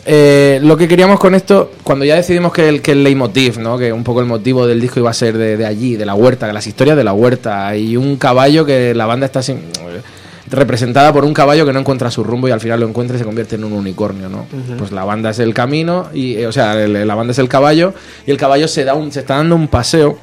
[0.05, 3.77] Eh, lo que queríamos con esto, cuando ya decidimos que el, que el leitmotiv, ¿no?
[3.77, 6.15] que un poco el motivo del disco iba a ser de, de allí, de la
[6.15, 9.57] huerta, de las historias de la huerta, y un caballo que la banda está sin-
[9.57, 10.01] eh,
[10.49, 13.19] representada por un caballo que no encuentra su rumbo y al final lo encuentra y
[13.19, 14.47] se convierte en un unicornio, ¿no?
[14.79, 17.47] Pues la banda es el camino y eh, o sea, el- la banda es el
[17.49, 17.93] caballo
[18.25, 20.17] y el caballo se da un se está dando un paseo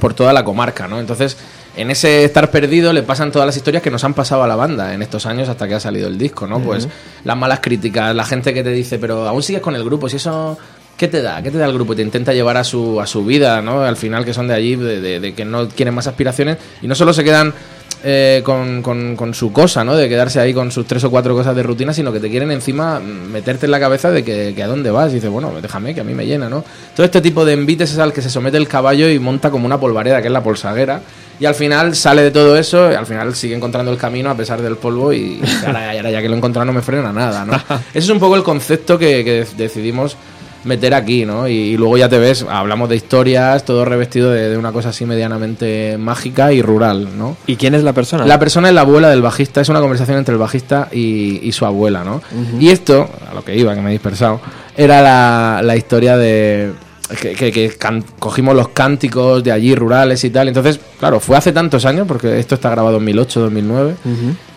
[0.00, 1.00] por toda la comarca, ¿no?
[1.00, 1.36] Entonces,
[1.80, 4.56] en ese estar perdido le pasan todas las historias que nos han pasado a la
[4.56, 6.58] banda en estos años hasta que ha salido el disco, ¿no?
[6.60, 6.88] Pues
[7.24, 10.16] las malas críticas, la gente que te dice, pero aún sigues con el grupo, si
[10.16, 10.58] eso...
[10.98, 11.40] ¿Qué te da?
[11.40, 11.94] ¿Qué te da el grupo?
[11.94, 13.82] Te intenta llevar a su, a su vida, ¿no?
[13.82, 16.88] Al final que son de allí, de, de- de que no quieren más aspiraciones y
[16.88, 17.54] no solo se quedan
[18.02, 19.94] eh, con, con- con su cosa, ¿no?
[19.94, 22.50] De quedarse ahí con sus tres o cuatro cosas de rutina, sino que te quieren
[22.50, 25.12] encima meterte en la cabeza de que, que a dónde vas.
[25.12, 26.64] Y dices, bueno, déjame, que a mí me llena, ¿no?
[26.96, 29.66] Todo este tipo de envites es al que se somete el caballo y monta como
[29.66, 31.00] una polvareda, que es la polsaguera.
[31.40, 34.34] Y al final sale de todo eso, y al final sigue encontrando el camino a
[34.36, 37.44] pesar del polvo y ahora, ahora ya que lo he encontrado no me frena nada,
[37.44, 37.52] ¿no?
[37.90, 40.16] Ese es un poco el concepto que, que decidimos
[40.64, 41.46] meter aquí, ¿no?
[41.46, 44.88] Y, y luego ya te ves, hablamos de historias, todo revestido de, de una cosa
[44.88, 47.36] así medianamente mágica y rural, ¿no?
[47.46, 48.26] ¿Y quién es la persona?
[48.26, 51.52] La persona es la abuela del bajista, es una conversación entre el bajista y, y
[51.52, 52.20] su abuela, ¿no?
[52.58, 54.40] Y esto, a lo que iba, que me he dispersado,
[54.76, 56.72] era la, la historia de
[57.20, 60.48] que, que- que can- cogimos los cánticos de allí rurales y tal.
[60.48, 63.94] Entonces, claro, fue hace tantos años, porque esto está grabado en 2008, 2009,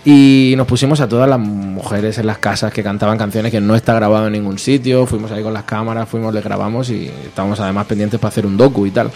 [0.04, 3.76] y nos pusimos a todas las mujeres en las casas que cantaban canciones que no
[3.76, 5.06] está grabado en ningún sitio.
[5.06, 8.58] Fuimos ahí con las cámaras, fuimos, le grabamos y estábamos además pendientes para hacer un
[8.58, 9.12] docu y tal.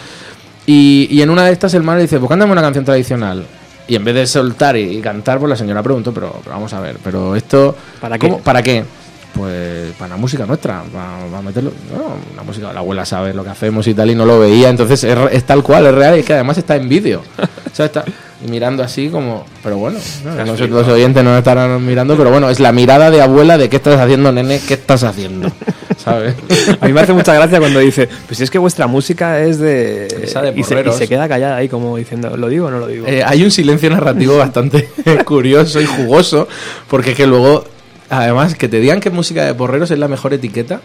[0.68, 3.46] Y, y en una de estas el man le dice, pues cántame una canción tradicional.
[3.88, 6.74] Y en vez de soltar y, y cantar, pues la señora preguntó, pero, pero vamos
[6.74, 7.76] a ver, pero esto...
[8.02, 8.28] ¿Para qué?
[8.30, 8.84] ¿cómo- ¿Para qué?
[9.36, 11.72] Pues para la música nuestra, para, para meterlo...
[11.94, 14.70] No, la música, la abuela sabe lo que hacemos y tal, y no lo veía,
[14.70, 17.22] entonces es, es tal cual, es real, y que además está en vídeo.
[17.40, 18.06] O sea, está...
[18.50, 19.46] mirando así como...
[19.62, 20.00] Pero bueno,
[20.46, 23.68] no sé, los oyentes no estarán mirando, pero bueno, es la mirada de abuela de
[23.68, 25.52] qué estás haciendo, nene, qué estás haciendo,
[25.98, 26.36] ¿sabes?
[26.82, 30.08] A mí me hace mucha gracia cuando dice, pues es que vuestra música es de...
[30.24, 32.80] Esa de y, se, y se queda callada ahí como diciendo, ¿lo digo o no
[32.80, 33.06] lo digo?
[33.08, 34.88] Eh, hay un silencio narrativo bastante
[35.26, 36.48] curioso y jugoso,
[36.88, 37.66] porque es que luego,
[38.10, 40.82] además, que te digan que música de porreros es la mejor etiqueta.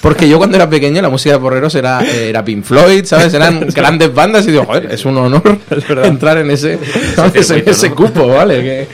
[0.00, 3.32] Porque yo cuando era pequeño la música de porreros era, eh, era Pink Floyd, ¿sabes?
[3.34, 5.58] Eran grandes bandas y digo, joder, es un honor
[6.02, 8.62] entrar en ese, en ese cupo, ¿vale?
[8.62, 8.88] Que,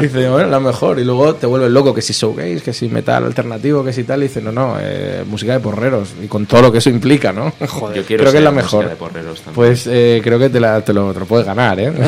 [0.00, 0.98] Dice, bueno, la mejor.
[0.98, 4.20] Y luego te vuelves loco, que si showcase, que si metal alternativo, que si tal.
[4.20, 6.14] Y dice, no, no, eh, música de porreros.
[6.24, 7.52] Y con todo lo que eso implica, ¿no?
[7.94, 8.88] Yo quiero creo que es la música mejor.
[8.88, 9.54] de porreros también.
[9.54, 11.90] Pues eh, creo que te, la, te, lo, te lo puedes ganar, ¿eh?
[11.90, 12.06] me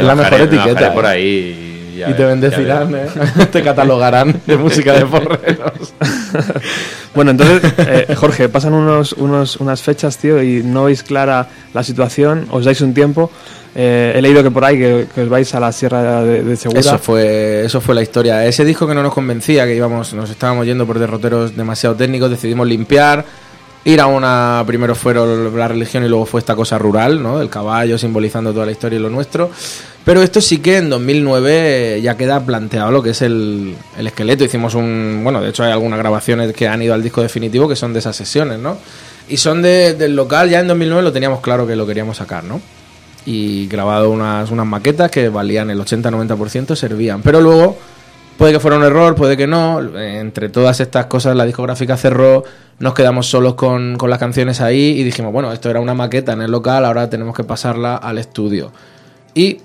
[0.00, 1.08] es la bajaré- mejor me etiqueta, por ¿eh?
[1.08, 1.65] ahí
[1.96, 3.46] y, ya y te bendecirán, ya ¿eh?
[3.52, 5.94] te catalogarán de música de porreros.
[7.14, 11.82] Bueno, entonces, eh, Jorge, pasan unos, unos, unas fechas, tío, y no veis clara la
[11.82, 13.30] situación, os dais un tiempo.
[13.74, 16.56] Eh, he leído que por ahí que, que os vais a la Sierra de, de
[16.56, 16.80] Segura.
[16.80, 18.44] Eso fue, eso fue la historia.
[18.44, 22.28] Ese disco que no nos convencía, que íbamos, nos estábamos yendo por derroteros demasiado técnicos,
[22.28, 23.24] decidimos limpiar.
[23.86, 27.40] Ir a una, primero fueron la religión y luego fue esta cosa rural, ¿no?
[27.40, 29.48] El caballo simbolizando toda la historia y lo nuestro.
[30.04, 34.42] Pero esto sí que en 2009 ya queda planteado lo que es el, el esqueleto.
[34.44, 37.76] Hicimos un, bueno, de hecho hay algunas grabaciones que han ido al disco definitivo que
[37.76, 38.76] son de esas sesiones, ¿no?
[39.28, 42.44] Y son de- del local, ya en 2009 lo teníamos claro que lo queríamos sacar,
[42.44, 42.60] ¿no?
[43.28, 47.22] y grabado unas, unas maquetas que valían el 80-90%, servían.
[47.22, 47.76] Pero luego
[48.38, 49.80] puede que fuera un error, puede que no.
[49.98, 52.44] Entre todas estas cosas la discográfica cerró,
[52.78, 56.32] nos quedamos solos con, con las canciones ahí y dijimos, bueno, esto era una maqueta
[56.32, 58.72] en el local, ahora tenemos que pasarla al estudio.
[59.34, 59.58] Y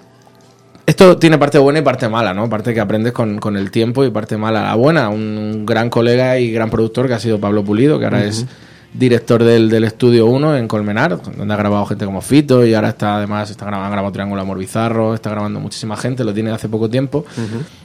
[0.86, 2.50] esto tiene parte buena y parte mala, ¿no?
[2.50, 4.64] Parte que aprendes con, con el tiempo y parte mala.
[4.64, 8.24] La buena, un gran colega y gran productor que ha sido Pablo Pulido, que ahora
[8.24, 8.46] es
[8.94, 12.90] director del, del Estudio 1 en Colmenar, donde ha grabado gente como Fito y ahora
[12.90, 16.52] está además está grabando, ha grabado Triángulo Amor Bizarro, está grabando muchísima gente, lo tiene
[16.52, 17.26] hace poco tiempo.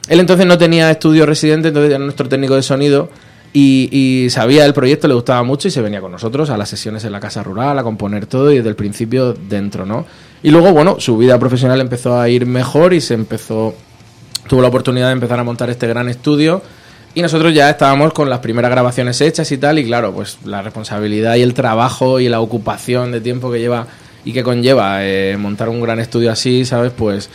[0.08, 3.08] Él entonces no tenía estudio residente, entonces era nuestro técnico de sonido
[3.52, 6.68] y, y sabía del proyecto, le gustaba mucho y se venía con nosotros a las
[6.68, 10.06] sesiones en la casa rural, a componer todo y desde el principio dentro, ¿no?
[10.42, 13.74] Y luego, bueno, su vida profesional empezó a ir mejor y se empezó,
[14.48, 16.62] tuvo la oportunidad de empezar a montar este gran estudio
[17.16, 20.60] y nosotros ya estábamos con las primeras grabaciones hechas y tal y claro, pues la
[20.60, 23.86] responsabilidad y el trabajo y la ocupación de tiempo que lleva
[24.22, 26.92] y que conlleva eh, montar un gran estudio así, ¿sabes?
[26.94, 27.30] Pues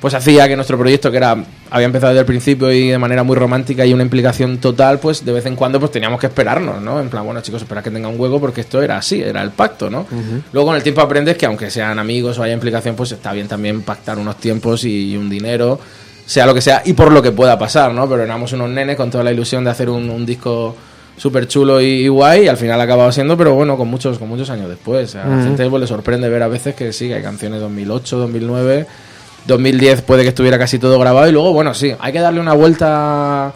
[0.00, 1.36] pues hacía que nuestro proyecto que era
[1.68, 5.24] había empezado desde el principio y de manera muy romántica y una implicación total, pues
[5.24, 7.00] de vez en cuando pues teníamos que esperarnos, ¿no?
[7.00, 9.50] En plan, bueno, chicos, espera que tenga un hueco porque esto era así, era el
[9.50, 10.06] pacto, ¿no?
[10.52, 13.48] Luego con el tiempo aprendes que aunque sean amigos o haya implicación, pues está bien
[13.48, 15.80] también pactar unos tiempos y un dinero,
[16.26, 18.08] sea lo que sea, y por lo que pueda pasar, ¿no?
[18.08, 20.74] Pero éramos unos nenes con toda la ilusión de hacer un, un disco
[21.16, 24.18] súper chulo y, y guay y al final ha acabado siendo, pero bueno, con muchos,
[24.18, 25.14] con muchos años después.
[25.14, 28.18] A la gente pues, le sorprende ver a veces que sí, que hay canciones 2008,
[28.18, 28.86] 2009,
[29.46, 32.54] 2010 puede que estuviera casi todo grabado y luego, bueno, sí, hay que darle una
[32.54, 33.52] vuelta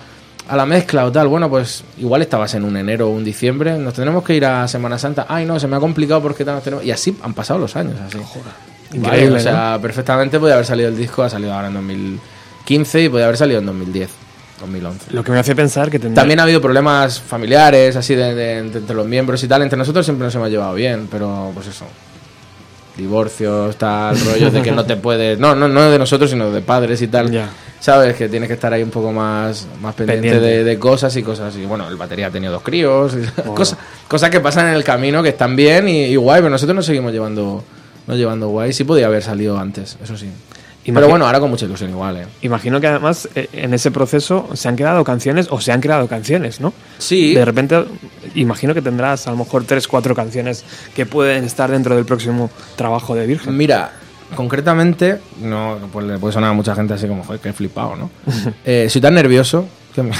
[0.48, 1.28] a la mezcla o tal.
[1.28, 4.68] Bueno, pues igual estabas en un enero o un diciembre, nos tenemos que ir a
[4.68, 5.26] Semana Santa.
[5.28, 6.84] Ay, no, se me ha complicado porque tal, nos tenemos...
[6.84, 8.18] Y así han pasado los años, así.
[8.90, 11.74] Increíble, Vale, o sea, perfectamente podía haber salido el disco, ha salido ahora en
[12.68, 14.10] 2015 y podía haber salido en 2010,
[14.60, 15.12] 2011.
[15.12, 16.20] Lo que me hace pensar que tendrá...
[16.22, 19.62] También ha habido problemas familiares, así de, de- de- entre los miembros y tal.
[19.62, 21.86] Entre nosotros siempre nos hemos llevado bien, pero pues eso.
[22.96, 25.38] Divorcios, tal, rollo de que no te puedes.
[25.38, 27.30] No, no, no de nosotros, sino de padres y tal.
[27.30, 27.48] Ya.
[27.80, 30.40] Sabes que tienes que estar ahí un poco más, más pendiente, Pendiente.
[30.58, 31.54] De, de cosas y cosas.
[31.56, 33.14] Y bueno, el batería ha tenido dos críos.
[33.14, 33.78] y cosas,
[34.08, 36.86] cosas que pasan en el camino que están bien y, y guay, pero nosotros nos
[36.86, 37.62] seguimos llevando,
[38.08, 38.72] nos llevando guay.
[38.72, 40.28] Sí podía haber salido antes, eso sí.
[40.94, 42.27] Pero bueno, ahora con mucha ilusión igual, eh.
[42.43, 46.06] Imagino que además eh, en ese proceso se han quedado canciones o se han creado
[46.09, 46.73] canciones, ¿no?
[46.98, 47.35] Sí.
[47.35, 47.85] De repente,
[48.35, 52.51] imagino que tendrás a lo mejor tres, cuatro canciones que pueden estar dentro del próximo
[52.77, 53.56] trabajo de Virgen.
[53.56, 53.93] Mira,
[54.35, 57.97] concretamente, no, pues le puede sonar a mucha gente así como, joder, que he flipado,
[57.97, 58.10] ¿no?
[58.65, 60.12] Eh, soy tan nervioso que, me,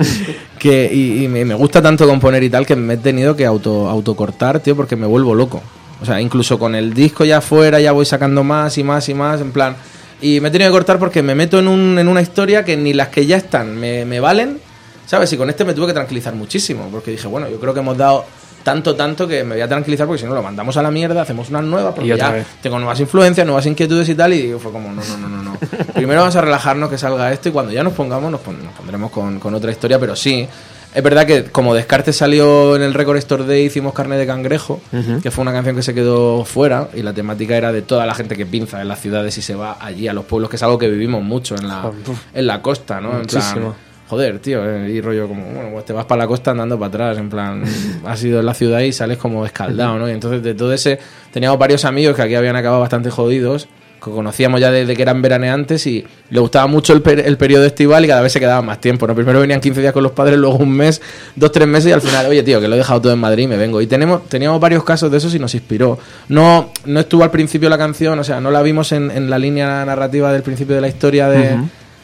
[0.58, 3.88] que- y, y me, gusta tanto componer y tal que me he tenido que auto,
[3.88, 5.62] autocortar, tío, porque me vuelvo loco.
[6.00, 9.14] O sea, incluso con el disco ya fuera ya voy sacando más y más y
[9.14, 9.76] más, en plan...
[10.22, 12.76] Y me he tenido que cortar porque me meto en, un, en una historia que
[12.76, 14.60] ni las que ya están me, me valen,
[15.06, 15.32] ¿sabes?
[15.32, 17.98] Y con este me tuve que tranquilizar muchísimo, porque dije, bueno, yo creo que hemos
[17.98, 18.24] dado
[18.62, 21.22] tanto, tanto que me voy a tranquilizar porque si no lo mandamos a la mierda,
[21.22, 22.46] hacemos una nueva, porque ya vez.
[22.62, 25.56] tengo nuevas influencias, nuevas inquietudes y tal, y fue como, no, no, no, no, no.
[25.94, 28.72] Primero vamos a relajarnos que salga esto y cuando ya nos pongamos nos, pon- nos
[28.74, 30.46] pondremos con, con otra historia, pero sí.
[30.94, 34.80] Es verdad que como Descarte salió en el Record Store Day, hicimos Carne de Cangrejo,
[35.22, 38.14] que fue una canción que se quedó fuera y la temática era de toda la
[38.14, 40.62] gente que pinza en las ciudades y se va allí a los pueblos, que es
[40.62, 41.90] algo que vivimos mucho en la,
[42.34, 43.18] en la costa, ¿no?
[43.18, 43.74] En plan,
[44.06, 46.88] joder, tío, eh, y rollo como, bueno, pues te vas para la costa andando para
[46.88, 47.64] atrás, en plan,
[48.04, 50.06] has ido en la ciudad y sales como escaldado, ¿no?
[50.10, 50.98] Y entonces de todo ese,
[51.32, 53.66] teníamos varios amigos que aquí habían acabado bastante jodidos
[54.04, 57.64] que conocíamos ya desde que eran veraneantes y le gustaba mucho el, per- el periodo
[57.64, 59.06] estival y cada vez se quedaba más tiempo.
[59.06, 59.14] ¿no?
[59.14, 61.00] Primero venían 15 días con los padres, luego un mes,
[61.36, 63.44] dos, tres meses y al final, oye tío, que lo he dejado todo en Madrid
[63.44, 63.80] y me vengo.
[63.80, 65.98] Y tenemos, teníamos varios casos de esos y nos inspiró.
[66.28, 69.38] No, no estuvo al principio la canción, o sea, no la vimos en, en la
[69.38, 71.58] línea narrativa del principio de la historia de,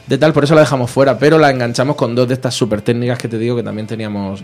[0.07, 2.81] de tal, por eso la dejamos fuera, pero la enganchamos con dos de estas super
[2.81, 4.43] técnicas que te digo que también teníamos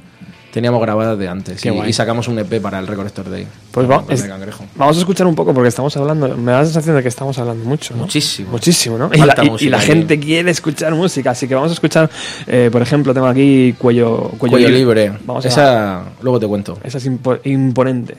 [0.55, 3.44] teníamos grabadas de antes y, sacamos un EP para el Recorrector Day.
[3.72, 4.64] Pues va- es- Cangrejo.
[4.76, 6.28] vamos a escuchar un poco porque estamos hablando.
[6.36, 7.93] Me da la sensación de que estamos hablando mucho.
[7.97, 8.02] ¿no?
[8.05, 8.52] Muchísimo.
[8.52, 9.10] Muchísimo, ¿no?
[9.12, 9.86] Y la, y- y música la aquí.
[9.86, 12.09] gente quiere escuchar música, así que vamos a escuchar,
[12.47, 15.12] eh, por ejemplo, tengo aquí Cuello, cuello, Cuello libre.
[15.26, 16.78] Vamos a Esa luego te cuento.
[16.85, 18.14] Esa es impo- imponente.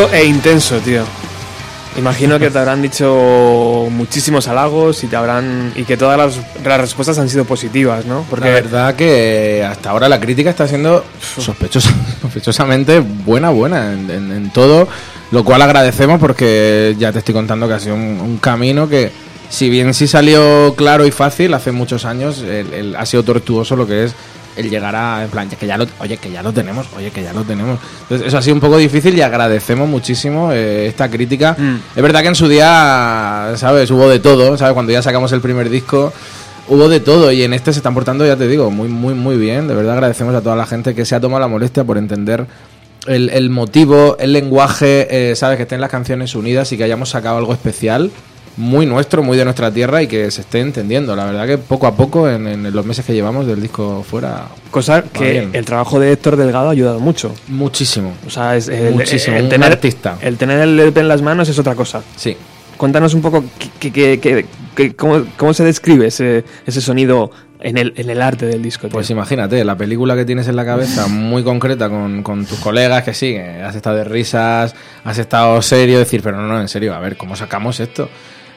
[0.00, 1.02] Puro e intenso, tío.
[1.98, 6.80] Imagino que te habrán dicho muchísimos halagos y te habrán y que todas las, las
[6.80, 8.24] respuestas han sido positivas, ¿no?
[8.30, 11.04] Porque la verdad que hasta ahora la crítica está siendo
[11.36, 11.90] sospechosa,
[12.22, 14.88] sospechosamente buena, buena en, todo,
[15.32, 19.12] lo cual agradecemos porque ya te estoy contando que ha sido un, camino que,
[19.50, 23.86] si bien sí salió claro y fácil hace muchos años, el- ha sido tortuoso lo
[23.86, 24.14] que es
[24.56, 27.22] el llegar a, en plan, que ya lo, oye, que ya lo tenemos, oye, que
[27.22, 27.78] ya lo tenemos.
[28.02, 31.56] Entonces, eso ha sido un poco difícil y agradecemos muchísimo eh, esta crítica.
[31.58, 31.76] Mm.
[31.96, 33.90] Es verdad que en su día, ¿sabes?
[33.90, 34.74] Hubo de todo, ¿sabes?
[34.74, 36.12] Cuando ya sacamos el primer disco,
[36.68, 39.36] hubo de todo y en este se están portando, ya te digo, muy, muy, muy
[39.36, 39.68] bien.
[39.68, 42.46] De verdad agradecemos a toda la gente que se ha tomado la molestia por entender
[43.06, 45.56] el, el motivo, el lenguaje, eh, ¿sabes?
[45.56, 48.10] Que estén las canciones unidas y que hayamos sacado algo especial.
[48.56, 51.14] Muy nuestro, muy de nuestra tierra y que se esté entendiendo.
[51.16, 54.48] La verdad que poco a poco, en, en los meses que llevamos del disco fuera,
[54.70, 55.50] Cosa que bien.
[55.54, 57.34] el trabajo de Héctor Delgado ha ayudado mucho.
[57.48, 58.12] muchísimo.
[58.26, 60.18] O sea, es el, Muchísimo, el un tener, artista.
[60.20, 62.02] El tener el EP en las manos es otra cosa.
[62.16, 62.36] Sí.
[62.76, 63.44] Cuéntanos un poco
[63.78, 63.92] qué-
[64.74, 68.88] qué- cómo, cómo se describe ese, ese sonido en el, en el arte del disco.
[68.88, 68.92] tío.
[68.92, 73.04] Pues imagínate, la película que tienes en la cabeza, muy concreta con, con tus colegas,
[73.04, 74.74] que sí, que has estado de risas,
[75.04, 78.08] has estado serio, decir, pero no, no, en serio, a ver, ¿cómo sacamos esto?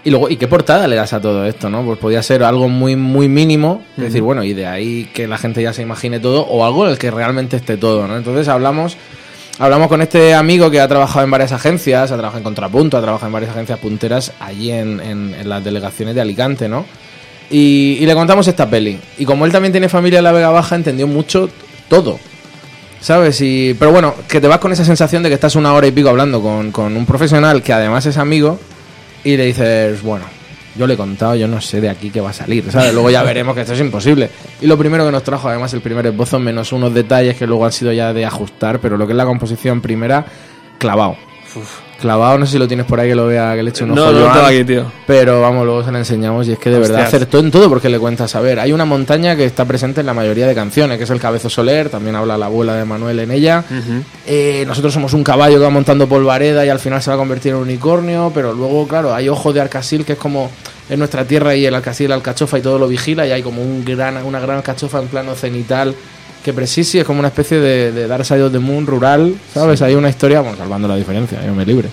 [0.05, 1.81] Y luego, ¿y qué portada le das a todo esto, no?
[1.83, 5.37] Pues podía ser algo muy, muy mínimo, es decir, bueno, y de ahí que la
[5.37, 8.17] gente ya se imagine todo, o algo en el que realmente esté todo, ¿no?
[8.17, 8.97] Entonces hablamos,
[9.59, 13.01] hablamos con este amigo que ha trabajado en varias agencias, ha trabajado en Contrapunto, ha
[13.01, 16.85] trabajado en varias agencias punteras allí en, en- en las delegaciones de Alicante, ¿no?
[17.49, 18.99] Y, y le contamos esta peli.
[19.17, 21.49] Y como él también tiene familia en la Vega Baja, entendió mucho
[21.87, 22.19] todo.
[22.99, 23.39] ¿Sabes?
[23.41, 25.91] Y, pero bueno, que te vas con esa sensación de que estás una hora y
[25.91, 28.59] pico hablando con, con un profesional que además es amigo
[29.23, 30.25] y le dices, bueno,
[30.75, 32.93] yo le he contado, yo no sé de aquí qué va a salir, ¿sabes?
[32.93, 34.29] Luego ya veremos que esto es imposible.
[34.61, 37.65] Y lo primero que nos trajo, además, el primer esbozo, menos unos detalles que luego
[37.65, 40.25] han sido ya de ajustar, pero lo que es la composición primera,
[40.79, 41.15] clavado.
[42.03, 43.91] Clavado, no sé si lo tienes por ahí que lo vea, que le eche un
[43.91, 44.91] ojo no, no lo tengo aquí, tío.
[45.07, 47.13] Pero vamos, luego se la enseñamos y es que de verdad Hostias.
[47.13, 50.07] acertó en todo porque le cuentas, a ver, hay una montaña que está presente en
[50.07, 53.19] la mayoría de canciones, que es el Cabezo Soler, también habla la abuela de Manuel
[53.19, 53.63] en ella.
[54.27, 57.17] Eh, nosotros somos un caballo que va montando polvareda y al final se va a
[57.19, 60.51] convertir en un unicornio, pero luego, claro, hay Ojo de Arcasil, que es como
[60.89, 63.61] en nuestra tierra y el Arcasil, la alcachofa y todo lo vigila y hay como
[63.61, 65.95] un gran, una gran alcachofa en plano cenital
[66.43, 69.81] que precisi, es como una especie de, de Dark Side of the Moon rural, ¿sabes?
[69.81, 71.89] Hay una historia, bueno, salvando la diferencia, yo me libre.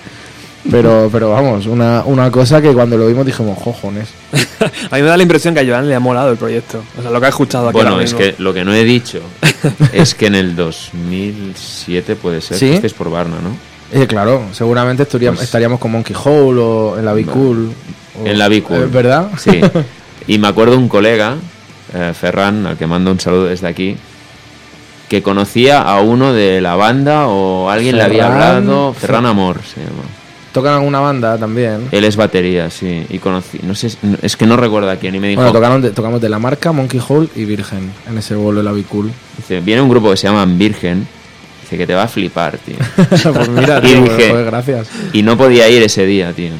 [0.70, 4.08] Pero, pero vamos, una, una cosa que cuando lo vimos dijimos, jojones.
[4.90, 6.82] A mí me da la impresión que a Joan le ha molado el proyecto.
[6.98, 8.18] O sea, lo que ha escuchado aquí Bueno, es mismo.
[8.18, 9.20] que lo que no he dicho
[9.94, 12.68] es que en el 2007 puede ser ¿Sí?
[12.68, 13.56] que estés por Barna, ¿no?
[13.98, 17.72] Eh, claro, seguramente estaríamos, Pues- estaríamos con Monkey Hole o en la Be Cool.
[18.22, 18.82] o- En la Be Cool.
[18.82, 19.30] Eh, ¿Verdad?
[19.38, 19.60] Sí.
[20.26, 21.36] Y me acuerdo un colega,
[21.94, 23.96] eh, Ferran, al que mando un saludo desde aquí,
[25.10, 28.94] que conocía a uno de la banda o alguien le había hablado.
[28.94, 30.04] Ferran Amor se llama.
[30.52, 31.88] Tocan alguna banda también.
[31.90, 33.04] Él es batería, sí.
[33.10, 33.90] Y conocí, no sé,
[34.22, 35.14] es que no recuerdo a quién.
[35.16, 38.18] Y me dijo, Bueno, tocaron de- tocamos de la marca Monkey Hole y Virgen en
[38.18, 39.10] ese vuelo de la Be Cool.
[39.36, 41.06] dice, viene un grupo que se llama Virgen.
[41.62, 42.76] Dice que te va a flipar, tío.
[43.34, 44.88] pues mira, Y tío, joder, gracias.
[45.12, 46.52] Y no podía ir ese día, tío.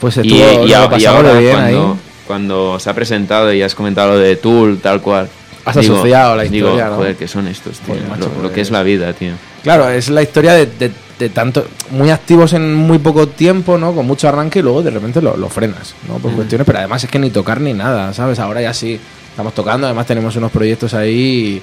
[0.00, 1.98] Pues Y, estuvo, y a- y pasamos ahora bien cuando, ahí.
[2.26, 5.28] cuando se ha presentado y has comentado lo de Tool, tal cual.
[5.66, 6.96] Has asociado la digo, historia, ¿no?
[6.96, 7.94] joder, que son estos, tío.
[7.94, 9.32] Joder, macho, lo, lo pues- que es la vida, tío.
[9.62, 13.94] Claro, es la historia de, de- de tanto, muy activos en muy poco tiempo, ¿no?
[13.94, 16.18] Con mucho arranque y luego de repente lo, lo frenas, ¿no?
[16.18, 16.22] Mm.
[16.22, 18.38] Por cuestiones, pero además es que ni tocar ni nada, ¿sabes?
[18.38, 21.60] Ahora ya sí, estamos tocando, además tenemos unos proyectos ahí.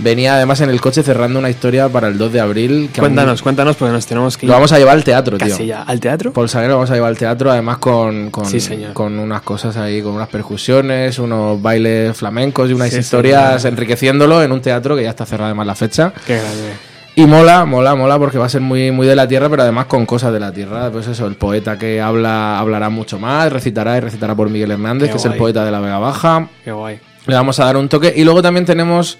[0.00, 2.88] Venía además en el coche cerrando una historia para el 2 de abril.
[2.92, 5.36] Que aún- Cuéntanos, cuéntanos, porque nos tenemos que ir Lo vamos a llevar al teatro,
[5.38, 5.48] tío.
[5.48, 5.82] casi ya.
[5.82, 6.32] ¿Al teatro?
[6.32, 8.92] Paul Saguero lo vamos a llevar al teatro, además con, con, Sí, señor.
[8.92, 13.74] con unas cosas ahí, con unas percusiones, unos bailes flamencos y unas Sí, historias señor.
[13.74, 16.12] enriqueciéndolo en un teatro que ya está cerrado además la fecha.
[16.26, 16.72] Qué grande.
[17.16, 19.86] Y mola, mola, mola porque va a ser muy, muy de la tierra, pero además
[19.86, 20.88] con cosas de la tierra.
[20.92, 25.08] Pues eso, el poeta que habla hablará mucho más, recitará y recitará por Miguel Hernández,
[25.08, 26.46] Qué que es el poeta de la Vega Baja.
[26.64, 27.00] Qué guay.
[27.26, 28.14] Le vamos a dar un toque.
[28.16, 29.18] Y luego también tenemos,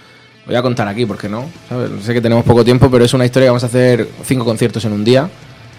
[0.48, 1.90] voy a contar aquí, porque no, ¿sabes?
[2.02, 4.84] Sé que tenemos poco tiempo, pero es una historia que vamos a hacer cinco conciertos
[4.86, 5.28] en un día.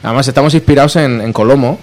[0.03, 1.79] Además, estamos inspirados en, en Colomo.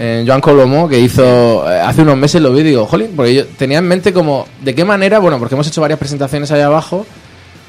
[0.00, 3.34] En Joan Colomo, que hizo eh, hace unos meses lo vi y digo, jolín, porque
[3.34, 5.20] yo tenía en mente como, ¿de qué manera?
[5.20, 7.06] Bueno, porque hemos hecho varias presentaciones allá abajo,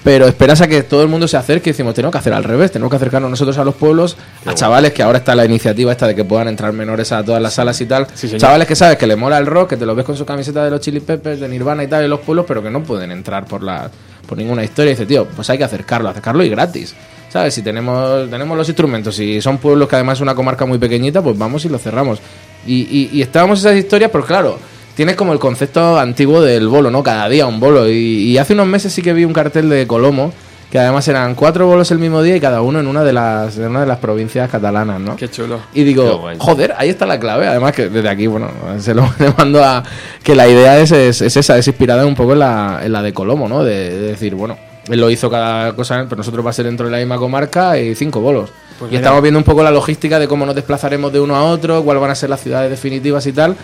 [0.04, 2.44] pero esperas a que todo el mundo se acerque y decimos, tenemos que hacer al
[2.44, 5.92] revés, tenemos que acercarnos nosotros a los pueblos, a chavales, que ahora está la iniciativa
[5.92, 8.08] esta de que puedan entrar menores a todas las salas y tal.
[8.16, 10.26] Sí, chavales que sabes que le mola el rock, que te los ves con su
[10.26, 12.82] camiseta de los Chili Peppers, de Nirvana y tal, en los pueblos, pero que no
[12.82, 13.92] pueden entrar por la
[14.32, 14.92] por ninguna historia.
[14.92, 16.96] Y dice, tío, pues hay que acercarlo, acercarlo y gratis.
[17.28, 17.54] ¿Sabes?
[17.54, 21.22] Si tenemos, tenemos los instrumentos, si son pueblos que además es una comarca muy pequeñita,
[21.22, 22.20] pues vamos y lo cerramos.
[22.66, 24.58] Y, y, y estábamos esas historias, pero claro,
[24.96, 27.04] tienes como el concepto antiguo del bolo, ¿no?
[27.04, 27.90] Cada día un bolo.
[27.90, 30.32] Y, y hace unos meses sí que vi un cartel de Colomo,
[30.72, 33.58] que además eran cuatro bolos el mismo día y cada uno en una de las,
[33.58, 35.18] en una de las provincias catalanas, ¿no?
[35.18, 35.60] Qué chulo.
[35.74, 37.46] Y digo, joder, ahí está la clave.
[37.46, 38.50] Además que desde aquí, bueno,
[38.80, 39.04] se lo
[39.38, 39.84] mando a...
[40.24, 43.02] Que la idea es, es, es esa, es inspirada un poco en la, en la
[43.02, 43.66] de Colomo, ¿no?
[43.66, 44.58] De, de decir, bueno,
[44.88, 47.78] él lo hizo cada cosa, pero nosotros va a ser dentro de la misma comarca
[47.78, 48.50] y cinco bolos.
[48.80, 49.02] Pues y mira.
[49.02, 52.00] estamos viendo un poco la logística de cómo nos desplazaremos de uno a otro, cuáles
[52.00, 53.58] van a ser las ciudades definitivas y tal.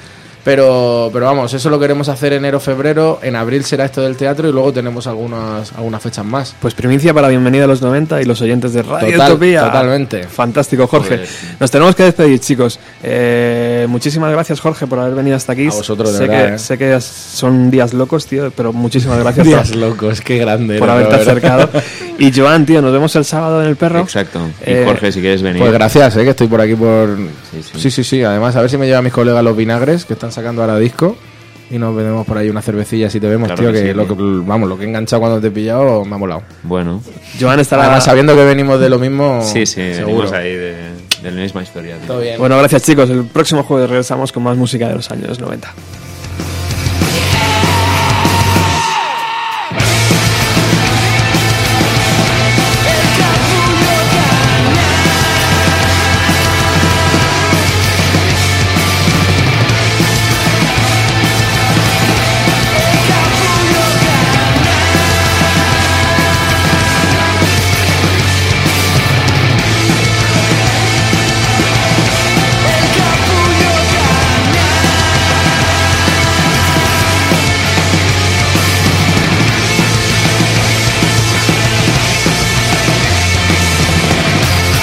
[0.47, 3.19] Pero, pero vamos, eso lo queremos hacer enero, febrero.
[3.21, 6.55] En abril será esto del teatro y luego tenemos algunas, algunas fechas más.
[6.61, 9.65] Pues primicia para Bienvenida a los 90 y los oyentes de Radio Total- Utopía.
[9.65, 10.23] totalmente.
[10.23, 11.17] Fantástico, Jorge.
[11.17, 11.29] Joder.
[11.59, 12.79] Nos tenemos que despedir, chicos.
[13.03, 15.67] Eh, muchísimas gracias, Jorge, por haber venido hasta aquí.
[15.67, 16.59] A vosotros, de sé verdad, que, eh.
[16.59, 20.79] sé que son días locos, tío, pero muchísimas gracias Días por, locos, qué grande.
[20.79, 21.69] por haberte acercado.
[22.19, 23.99] Y Joan, tío, nos vemos el sábado en el perro.
[23.99, 24.39] Exacto.
[24.65, 25.59] Y Eh, Jorge, si quieres venir.
[25.59, 27.15] Pues gracias, eh, que estoy por aquí por...
[27.51, 27.79] Sí, sí.
[27.79, 28.23] Sí, sí, sí.
[28.23, 31.15] Además, a ver si me llevan mis colegas los vinagres, que están sacando ahora disco.
[31.69, 33.71] Y nos vendemos por ahí una cervecilla si te vemos, Claro tío.
[33.73, 34.15] que Que, sí, lo tío.
[34.15, 36.43] que, vamos, lo que he enganchado cuando te he pillado me ha molado.
[36.63, 37.01] Bueno,
[37.39, 37.83] Joan estará.
[37.83, 40.05] Además, sabiendo que venimos de lo mismo, sí, sí, seguro.
[40.05, 40.75] venimos ahí de,
[41.23, 41.97] de la misma historia.
[41.97, 42.07] tío.
[42.07, 42.37] Todo bien.
[42.39, 43.09] Bueno, gracias, chicos.
[43.09, 45.73] El próximo jueves regresamos con más música de los años 90.